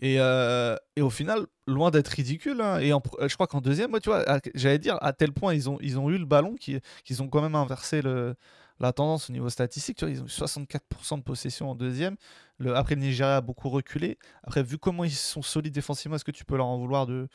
[0.00, 2.60] Et, euh, et au final, loin d'être ridicule.
[2.60, 2.78] hein.
[2.78, 5.68] Et je crois qu'en deuxième, moi, tu vois, à- j'allais dire, à tel point, ils
[5.68, 8.36] ont, ils ont eu le ballon qui- qu'ils ont quand même inversé le,
[8.78, 9.96] la tendance au niveau statistique.
[9.98, 12.16] Tu vois, ils ont eu 64% de possession en deuxième.
[12.58, 14.18] Le, après, le Nigeria a beaucoup reculé.
[14.44, 17.28] Après, vu comment ils sont solides défensivement, est-ce que tu peux leur en vouloir d'être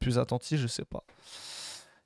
[0.00, 1.02] plus attentif Je sais pas.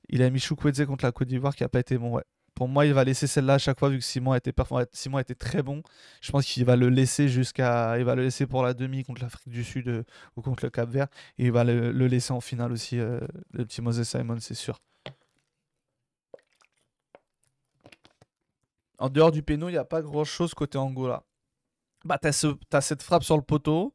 [0.09, 2.19] Il a mis Chukwueze contre la Côte d'Ivoire qui a pas été bon.
[2.55, 4.85] Pour moi, il va laisser celle-là à chaque fois vu que Simon performant.
[4.91, 5.81] Simon très bon.
[6.21, 9.21] Je pense qu'il va le laisser jusqu'à, il va le laisser pour la demi contre
[9.21, 10.03] l'Afrique du Sud euh,
[10.35, 11.07] ou contre le Cap Vert
[11.37, 12.99] et il va le, laisser en finale aussi.
[12.99, 13.19] euh,
[13.53, 14.79] le petit Moses Simon, c'est sûr.
[18.97, 21.23] En dehors du péno, il n'y a pas grand-chose côté Angola.
[22.05, 23.93] Bah, t'as ce, t'as cette frappe sur le poteau.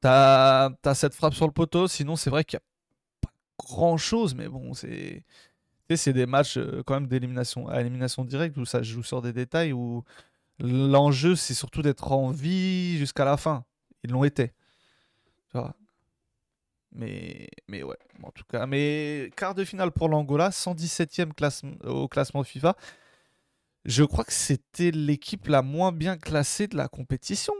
[0.00, 1.88] T'as, t'as cette frappe sur le poteau.
[1.88, 2.67] Sinon, c'est vrai qu'il n'y a
[3.58, 5.24] grand-chose, mais bon, c'est,
[5.94, 9.32] c'est des matchs euh, quand même d'élimination, à élimination directe où ça joue sur des
[9.32, 10.04] détails où
[10.60, 13.64] l'enjeu c'est surtout d'être en vie jusqu'à la fin.
[14.04, 14.52] Ils l'ont été.
[16.92, 18.66] Mais, mais ouais, en tout cas.
[18.66, 22.76] Mais quart de finale pour l'Angola, 117e classement, au classement FIFA.
[23.84, 27.54] Je crois que c'était l'équipe la moins bien classée de la compétition.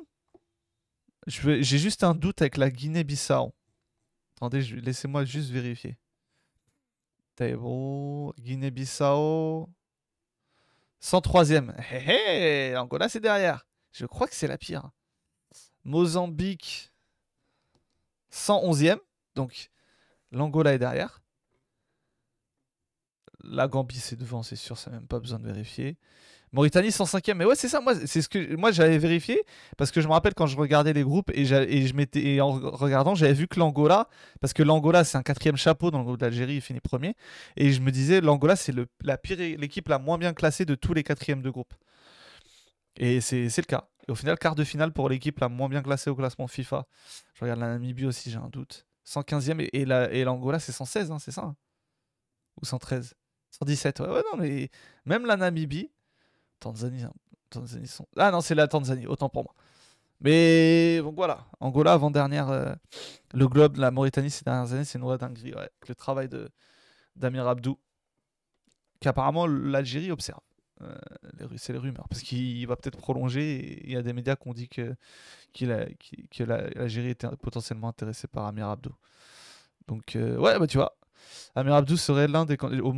[1.27, 3.53] J'ai juste un doute avec la Guinée-Bissau.
[4.39, 5.99] Attendez, laissez-moi juste vérifier.
[7.35, 9.69] Table, Guinée-Bissau.
[11.03, 11.75] 103e.
[11.91, 13.67] Hé hé, Angola c'est derrière.
[13.91, 14.93] Je crois que c'est la pire.
[15.83, 16.93] Mozambique
[18.33, 19.01] 111e.
[19.35, 19.71] Donc
[20.31, 21.21] l'Angola est derrière.
[23.43, 25.99] La Gambie c'est devant, c'est sûr, ça n'a même pas besoin de vérifier.
[26.53, 27.35] Mauritanie 105e.
[27.35, 29.43] Mais ouais, c'est ça, moi c'est ce que moi j'avais vérifié
[29.77, 33.33] parce que je me rappelle quand je regardais les groupes et, je en regardant, j'avais
[33.35, 34.09] vu que l'Angola
[34.41, 37.15] parce que l'Angola c'est un quatrième chapeau dans le groupe d'Algérie, il finit premier
[37.57, 40.95] et je me disais l'Angola c'est la pire l'équipe la moins bien classée de tous
[40.95, 41.75] les quatrièmes de groupe.
[42.97, 43.89] Et c'est le cas.
[44.09, 46.87] Et au final, quart de finale pour l'équipe la moins bien classée au classement FIFA.
[47.35, 48.87] Je regarde la Namibie aussi, j'ai un doute.
[49.05, 51.57] 115e et, et la- et l'Angola c'est 116, hein, c'est ça hein
[52.61, 53.15] Ou 113
[53.51, 54.69] 117, ouais, ouais, non, mais
[55.07, 55.91] même la Namibie,
[56.61, 57.13] Tanzanie, hein,
[57.51, 58.07] Tanzanie sont...
[58.17, 59.55] Ah non, c'est la Tanzanie, autant pour moi.
[60.21, 62.75] Mais donc voilà, Angola avant-dernière, euh,
[63.33, 65.55] le globe, la Mauritanie ces dernières années, c'est une vraie dinguerie.
[65.87, 66.49] Le travail de
[67.15, 67.79] d'Amir Abdou,
[69.01, 70.41] qu'apparemment l'Algérie observe.
[70.83, 70.95] Euh,
[71.57, 73.83] c'est les rumeurs, parce qu'il va peut-être prolonger.
[73.85, 74.95] Il y a des médias qui ont dit que,
[76.41, 78.95] l'Algérie était potentiellement intéressée par Amir Abdou.
[79.89, 80.97] Donc euh, ouais, bah tu vois,
[81.55, 82.93] Amir Abdou serait l'un des au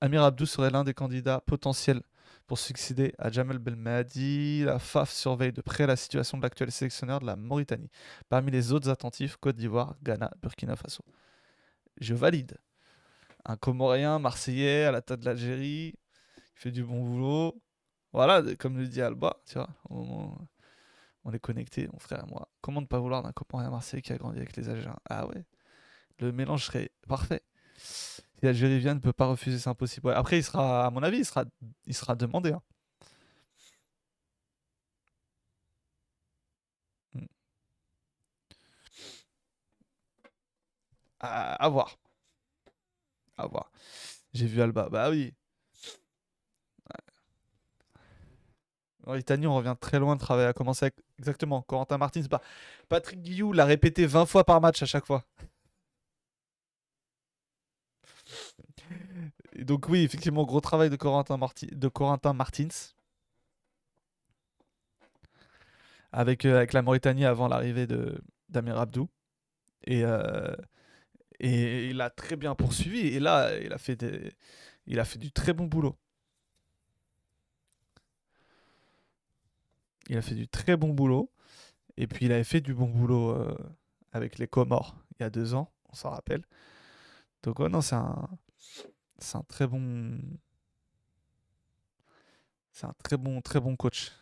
[0.00, 2.02] Amir Abdou serait l'un des candidats potentiels
[2.46, 4.64] pour succéder à Jamel Belmadi.
[4.64, 7.90] La FAF surveille de près la situation de l'actuel sélectionneur de la Mauritanie.
[8.28, 11.04] Parmi les autres attentifs, Côte d'Ivoire, Ghana, Burkina Faso.
[12.00, 12.58] Je valide.
[13.44, 15.94] Un Comorien, Marseillais, à la tête de l'Algérie,
[16.36, 17.60] il fait du bon boulot.
[18.12, 20.48] Voilà, comme le dit Alba, tu vois, au moment où
[21.24, 22.48] on est connecté, mon frère et moi.
[22.60, 24.98] Comment ne pas vouloir d'un Comorien Marseillais qui a grandi avec les Algériens?
[25.08, 25.44] Ah ouais,
[26.20, 27.42] le mélange serait parfait.
[27.76, 30.10] Si l'Algérie vient, ne peut pas refuser, c'est impossible.
[30.12, 31.44] Après, il sera, à mon avis, il sera,
[31.86, 32.52] il sera demandé.
[32.52, 32.62] hein.
[37.14, 37.26] Mm.
[41.20, 41.98] À voir.
[43.36, 43.70] À voir.
[44.34, 44.88] J'ai vu Alba.
[44.90, 45.34] Bah oui.
[49.06, 50.48] Mauritanie, on revient très loin de travailler.
[50.48, 52.22] À commencer avec exactement Corentin Martins.
[52.30, 52.40] Bah,
[52.88, 55.24] Patrick Guillou l'a répété 20 fois par match à chaque fois.
[59.58, 62.68] Donc oui, effectivement, gros travail de Corentin, Martins.
[66.12, 67.86] Avec, euh, avec la Mauritanie avant l'arrivée
[68.48, 69.08] d'Amir Abdou.
[69.84, 70.54] Et, euh,
[71.40, 73.08] et il a très bien poursuivi.
[73.08, 74.32] Et là, il a fait, des,
[74.86, 75.96] il a fait du très bon boulot.
[80.08, 81.30] Il a fait du très bon boulot.
[81.96, 83.56] Et puis il avait fait du bon boulot euh,
[84.12, 86.42] avec les Comores il y a deux ans, on s'en rappelle.
[87.42, 88.28] Donc non, c'est un,
[89.18, 90.18] c'est un très bon,
[92.72, 94.12] c'est un très bon, très bon coach.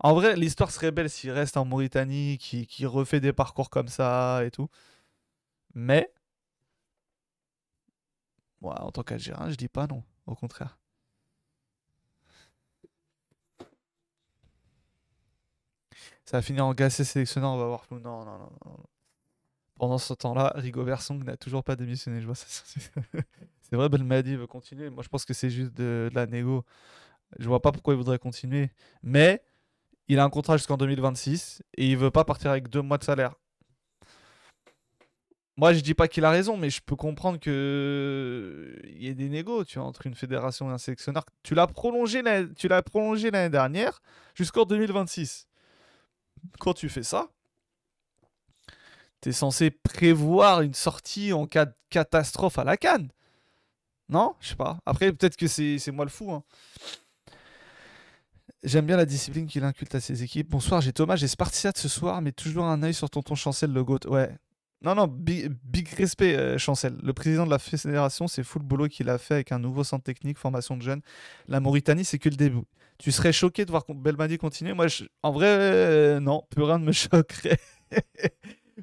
[0.00, 4.42] En vrai, l'histoire serait belle s'il reste en Mauritanie, qui, refait des parcours comme ça
[4.44, 4.68] et tout.
[5.74, 6.12] Mais,
[8.60, 10.02] moi, en tant qu'Algérien, je dis pas non.
[10.26, 10.78] Au contraire.
[16.24, 18.76] Ça va finir en gassé sélectionneur, on va voir Non, non, non, non.
[19.76, 22.20] Pendant ce temps-là, Rigobert Song n'a toujours pas démissionné.
[22.20, 22.46] Je vois ça.
[23.70, 24.90] C'est vrai, Belmadi veut continuer.
[24.90, 26.64] Moi, je pense que c'est juste de, la négo.
[27.38, 28.70] Je vois pas pourquoi il voudrait continuer.
[29.02, 29.42] Mais
[30.08, 33.04] il a un contrat jusqu'en 2026 et il veut pas partir avec deux mois de
[33.04, 33.34] salaire.
[35.56, 39.14] Moi, je dis pas qu'il a raison, mais je peux comprendre que il y ait
[39.14, 41.24] des négos, tu vois, entre une fédération et un sélectionneur.
[41.42, 42.22] Tu l'as prolongé,
[42.56, 44.00] tu l'as prolongé l'année dernière
[44.34, 45.46] jusqu'en 2026
[46.58, 47.28] quand tu fais ça,
[49.20, 53.10] tu es censé prévoir une sortie en cas de catastrophe à la canne.
[54.10, 54.78] Non Je sais pas.
[54.84, 56.32] Après, peut-être que c'est moi le fou.
[56.32, 56.42] Hein.
[58.64, 60.50] J'aime bien la discipline qu'il inculte à ses équipes.
[60.50, 63.84] Bonsoir, j'ai Thomas, j'ai Spartiate ce soir, mais toujours un œil sur tonton Chancel, le
[63.84, 64.00] GOAT.
[64.08, 64.36] Ouais.
[64.82, 66.98] Non, non, big, respect, euh, Chancel.
[67.02, 69.84] Le président de la fédération, c'est fou le boulot qu'il a fait avec un nouveau
[69.84, 71.02] centre technique, formation de jeunes.
[71.48, 72.64] La Mauritanie, c'est que le début.
[72.98, 74.74] Tu serais choqué de voir Belmadi continuer?
[74.74, 74.86] Moi,
[75.22, 77.60] en vrai, euh, non, plus rien ne me choquerait.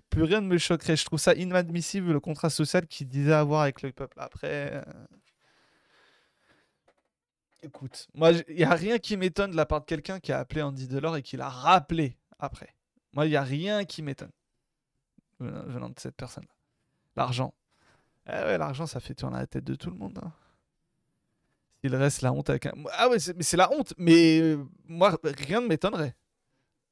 [0.10, 0.96] Plus rien ne me choquerait.
[0.96, 4.18] Je trouve ça inadmissible le contrat social qu'il disait avoir avec le peuple.
[4.20, 4.74] Après.
[4.74, 4.84] Euh,
[7.64, 10.40] écoute, moi, il n'y a rien qui m'étonne de la part de quelqu'un qui a
[10.40, 12.76] appelé Andy Delors et qui l'a rappelé après.
[13.14, 14.32] Moi, il n'y a rien qui m'étonne
[15.40, 16.54] venant de cette personne-là.
[17.16, 17.54] L'argent.
[18.28, 20.20] Eh ouais, l'argent, ça fait tourner la tête de tout le monde.
[20.22, 20.32] Hein.
[21.84, 22.74] Il reste la honte avec un.
[22.94, 23.94] Ah ouais, mais c'est la honte.
[23.98, 26.16] Mais euh, moi, rien ne m'étonnerait.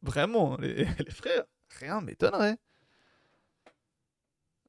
[0.02, 1.44] Vraiment, les, frères,
[1.80, 2.58] rien ne m'étonnerait.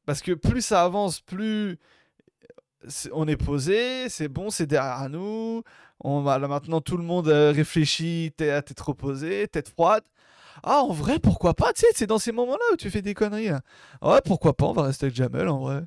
[0.06, 1.78] Parce que plus ça avance, plus
[3.12, 5.62] on est posé, c'est bon, c'est derrière nous.
[6.00, 10.04] On là maintenant, tout le monde euh, réfléchit, tête reposée, tête froide.
[10.62, 13.14] Ah, en vrai, pourquoi pas Tu sais, c'est dans ces moments-là où tu fais des
[13.14, 13.50] conneries.
[14.02, 15.82] Ouais, pourquoi pas On va rester avec Jamel, en vrai.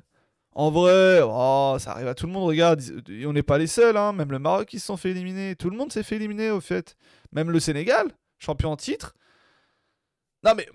[0.52, 2.48] En vrai, oh, ça arrive à tout le monde.
[2.48, 2.82] Regarde,
[3.24, 3.96] on n'est pas les seuls.
[3.96, 4.12] Hein.
[4.12, 5.56] Même le Maroc, ils se sont fait éliminer.
[5.56, 6.96] Tout le monde s'est fait éliminer, au fait.
[7.32, 9.14] Même le Sénégal, champion en titre.
[10.44, 10.68] Non, mais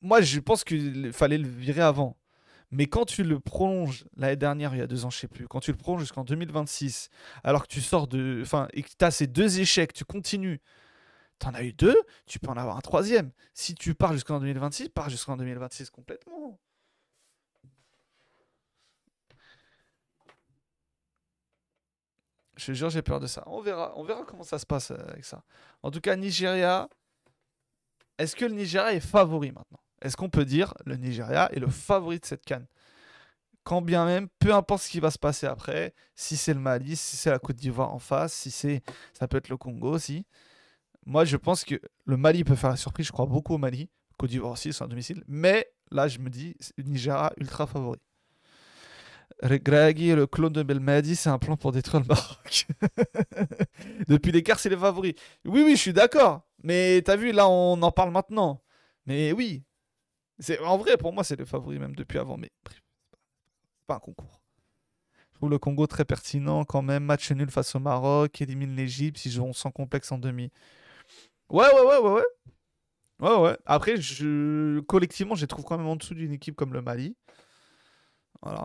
[0.00, 2.16] moi, je pense qu'il fallait le virer avant.
[2.74, 5.46] Mais quand tu le prolonges l'année dernière, il y a deux ans, je sais plus,
[5.46, 7.08] quand tu le prolonges jusqu'en 2026,
[7.44, 8.40] alors que tu sors de.
[8.42, 10.60] Enfin, et que tu as ces deux échecs, tu continues.
[11.38, 11.96] Tu en as eu deux,
[12.26, 13.30] tu peux en avoir un troisième.
[13.54, 16.58] Si tu pars jusqu'en 2026, pars jusqu'en 2026 complètement.
[22.56, 23.44] Je te jure, j'ai peur de ça.
[23.46, 25.44] On verra, on verra comment ça se passe euh, avec ça.
[25.82, 26.88] En tout cas, Nigeria.
[28.18, 29.83] Est-ce que le Nigeria est favori maintenant?
[30.04, 32.66] Est-ce qu'on peut dire le Nigeria est le favori de cette canne?
[33.64, 36.94] Quand bien même, peu importe ce qui va se passer après, si c'est le Mali,
[36.94, 38.82] si c'est la Côte d'Ivoire en face, si c'est,
[39.14, 40.26] ça peut être le Congo aussi.
[41.06, 43.06] Moi, je pense que le Mali peut faire la surprise.
[43.06, 43.88] Je crois beaucoup au Mali.
[44.18, 45.24] Côte d'Ivoire aussi, c'est un domicile.
[45.26, 47.98] Mais là, je me dis, Nigeria ultra favori.
[49.42, 52.66] Gragui, le clone de Belmadi, c'est un plan pour détruire le Maroc.
[54.08, 55.14] Depuis l'écart, c'est les favoris.
[55.44, 56.42] Oui, oui, je suis d'accord.
[56.62, 58.62] Mais t'as vu, là, on en parle maintenant.
[59.06, 59.64] Mais oui.
[60.38, 62.36] C'est En vrai, pour moi, c'est le favori même depuis avant.
[62.36, 62.50] Mais
[63.86, 64.40] pas un concours.
[65.32, 67.04] Je trouve le Congo très pertinent quand même.
[67.04, 70.50] Match nul face au Maroc, élimine l'Égypte, ils joueront sans complexe en demi.
[71.50, 72.24] Ouais, ouais, ouais, ouais, ouais.
[73.20, 73.56] Ouais, ouais.
[73.66, 74.80] Après, je...
[74.80, 77.16] collectivement, je les trouve quand même en dessous d'une équipe comme le Mali.
[78.42, 78.64] Voilà.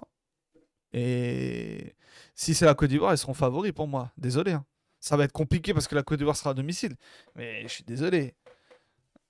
[0.93, 1.95] Et
[2.35, 4.11] si c'est la Côte d'Ivoire, ils seront favoris pour moi.
[4.17, 4.53] Désolé.
[4.53, 4.65] Hein.
[4.99, 6.95] Ça va être compliqué parce que la Côte d'Ivoire sera à domicile.
[7.35, 8.35] Mais je suis désolé.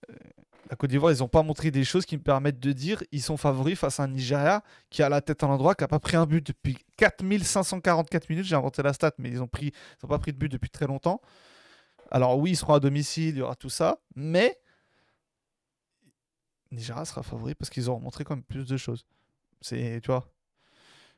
[0.10, 0.16] Euh,
[0.70, 3.24] la Côte d'Ivoire, ils n'ont pas montré des choses qui me permettent de dire ils
[3.24, 6.00] sont favoris face à un Nigeria qui a la tête en endroit, qui n'a pas
[6.00, 8.46] pris un but depuis 4544 minutes.
[8.46, 11.22] J'ai inventé la stat, mais ils n'ont pas pris de but depuis très longtemps.
[12.12, 14.60] Alors oui, ils seront à domicile, il y aura tout ça, mais
[16.72, 19.06] Nigeria sera favori parce qu'ils auront montré quand même plus de choses.
[19.62, 20.32] C'est, tu vois,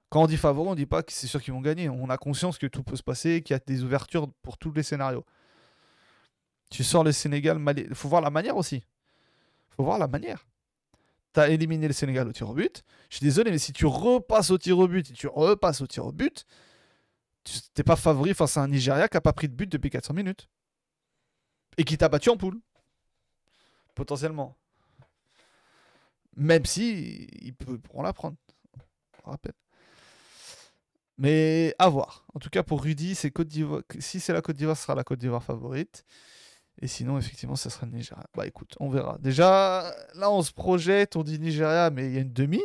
[0.10, 1.90] quand on dit favori, on dit pas que c'est sûr qu'ils vont gagner.
[1.90, 4.72] On a conscience que tout peut se passer, qu'il y a des ouvertures pour tous
[4.72, 5.26] les scénarios.
[6.70, 7.62] Tu sors le Sénégal.
[7.78, 8.84] Il faut voir la manière aussi.
[9.76, 10.48] Faut voir la manière.
[11.34, 12.84] Tu as éliminé le Sénégal au tir au but.
[13.10, 15.88] Je suis désolé, mais si tu repasses au tir au but et tu repasses au
[15.88, 16.46] tir au but,
[17.44, 19.90] tu n'es pas favori face à un Nigeria qui n'a pas pris de but depuis
[19.90, 20.50] 400 minutes.
[21.78, 22.60] Et qui t'a battu en poule.
[23.96, 24.58] Potentiellement.
[26.36, 28.38] Même si ils pourront la prendre.
[29.24, 29.54] Rappelle.
[31.18, 32.26] Mais à voir.
[32.34, 33.50] En tout cas, pour Rudy, Côte.
[34.00, 36.04] Si c'est la Côte d'Ivoire, ce sera la Côte d'Ivoire favorite.
[36.82, 38.26] Et sinon, effectivement, ça sera le Nigeria.
[38.36, 39.18] Bah écoute, on verra.
[39.20, 42.62] Déjà, là, on se projette, on dit Nigeria, mais il y a une demi.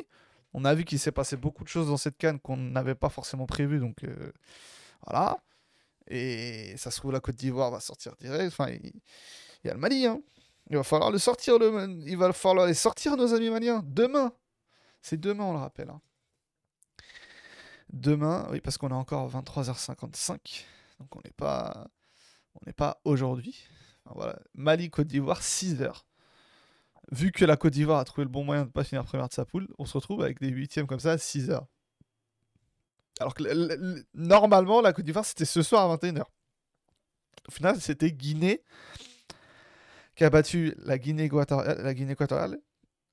[0.55, 3.11] On a vu qu'il s'est passé beaucoup de choses dans cette canne qu'on n'avait pas
[3.11, 3.79] forcément prévu.
[3.79, 4.33] Donc euh,
[5.07, 5.39] voilà.
[6.09, 8.47] Et ça se trouve, la Côte d'Ivoire va sortir direct.
[8.47, 8.93] Enfin, il,
[9.65, 10.07] y a le Mali.
[10.07, 10.23] Hein.
[10.71, 11.59] Il va falloir le sortir.
[11.59, 11.91] Le...
[12.07, 13.83] Il va falloir les sortir, nos amis maliens.
[13.85, 14.33] Demain.
[15.03, 15.91] C'est demain, on le rappelle.
[15.91, 16.01] Hein.
[17.93, 20.65] Demain, oui, parce qu'on est encore 23h55.
[21.01, 21.87] Donc on n'est pas,
[22.55, 23.69] on n'est pas aujourd'hui.
[24.15, 24.39] Voilà.
[24.55, 26.03] Mali, Côte d'Ivoire, 6h.
[27.13, 29.29] Vu que la Côte d'Ivoire a trouvé le bon moyen de ne pas finir première
[29.29, 31.65] de sa poule, on se retrouve avec des huitièmes comme ça à 6h.
[33.21, 36.25] Alors que normalement, la Côte d'Ivoire, c'était ce soir à 21h.
[37.49, 38.63] Au final, c'était Guinée
[40.17, 42.59] qui a battu la Guinée équatoriale, la Guinée équatoriale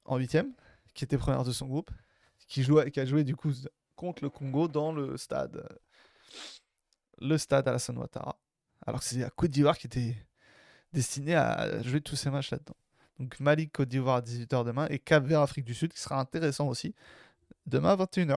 [0.05, 0.53] en huitième,
[0.93, 1.91] qui était première de son groupe,
[2.47, 3.51] qui, jouait, qui a joué du coup
[3.95, 5.67] contre le Congo dans le stade,
[7.19, 8.39] le stade Alassane Ouattara.
[8.85, 10.15] Alors que c'est la Côte d'Ivoire qui était
[10.93, 12.75] destinée à jouer tous ces matchs là-dedans.
[13.19, 16.19] Donc Mali, Côte d'Ivoire à 18h demain et Cap Vert, Afrique du Sud qui sera
[16.19, 16.95] intéressant aussi
[17.65, 18.35] demain à 21h.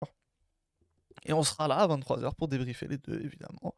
[1.26, 3.76] Et on sera là à 23h pour débriefer les deux évidemment.